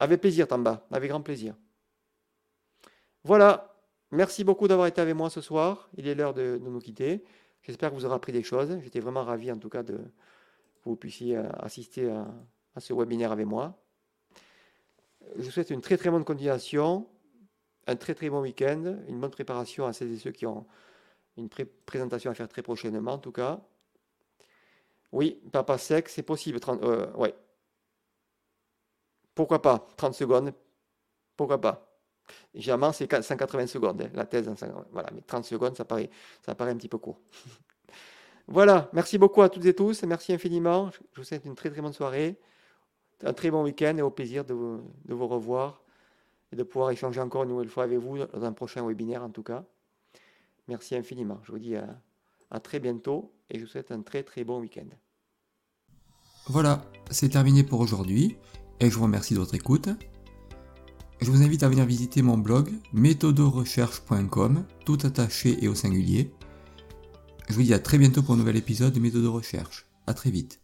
[0.00, 1.54] Avec plaisir, Tamba, avec grand plaisir.
[3.22, 3.76] Voilà,
[4.10, 5.88] merci beaucoup d'avoir été avec moi ce soir.
[5.96, 7.24] Il est l'heure de, nous quitter.
[7.62, 8.78] J'espère que vous aurez appris des choses.
[8.82, 12.08] J'étais vraiment ravi en tout cas de que vous puissiez euh, assister
[12.74, 13.76] à ce webinaire avec moi.
[15.34, 17.06] Je vous souhaite une très très bonne continuation,
[17.86, 20.66] un très très bon week-end, une bonne préparation à celles et ceux qui ont
[21.36, 21.48] une
[21.84, 23.60] présentation à faire très prochainement en tout cas.
[25.12, 26.58] Oui, papa sec, c'est possible.
[26.68, 27.34] Euh, ouais.
[29.34, 30.52] Pourquoi pas 30 secondes
[31.36, 31.82] Pourquoi pas
[32.54, 34.50] Généralement, c'est 180 secondes, hein, la thèse.
[34.90, 36.10] Voilà, mais 30 secondes, ça paraît,
[36.44, 37.20] ça paraît un petit peu court.
[38.48, 40.02] voilà, merci beaucoup à toutes et tous.
[40.02, 40.90] Merci infiniment.
[41.12, 42.36] Je vous souhaite une très très bonne soirée
[43.24, 45.82] un très bon week-end et au plaisir de vous, revoir
[46.52, 49.30] et de pouvoir échanger encore une nouvelle fois avec vous dans un prochain webinaire en
[49.30, 49.64] tout cas.
[50.68, 51.40] Merci infiniment.
[51.44, 52.00] Je vous dis à,
[52.50, 54.88] à très bientôt et je vous souhaite un très très bon week-end.
[56.48, 58.36] Voilà, c'est terminé pour aujourd'hui
[58.80, 59.88] et je vous remercie de votre écoute.
[61.20, 66.30] Je vous invite à venir visiter mon blog méthodorecherche.com, tout attaché et au singulier.
[67.48, 69.86] Je vous dis à très bientôt pour un nouvel épisode de Méthode de Recherche.
[70.06, 70.60] À très vite.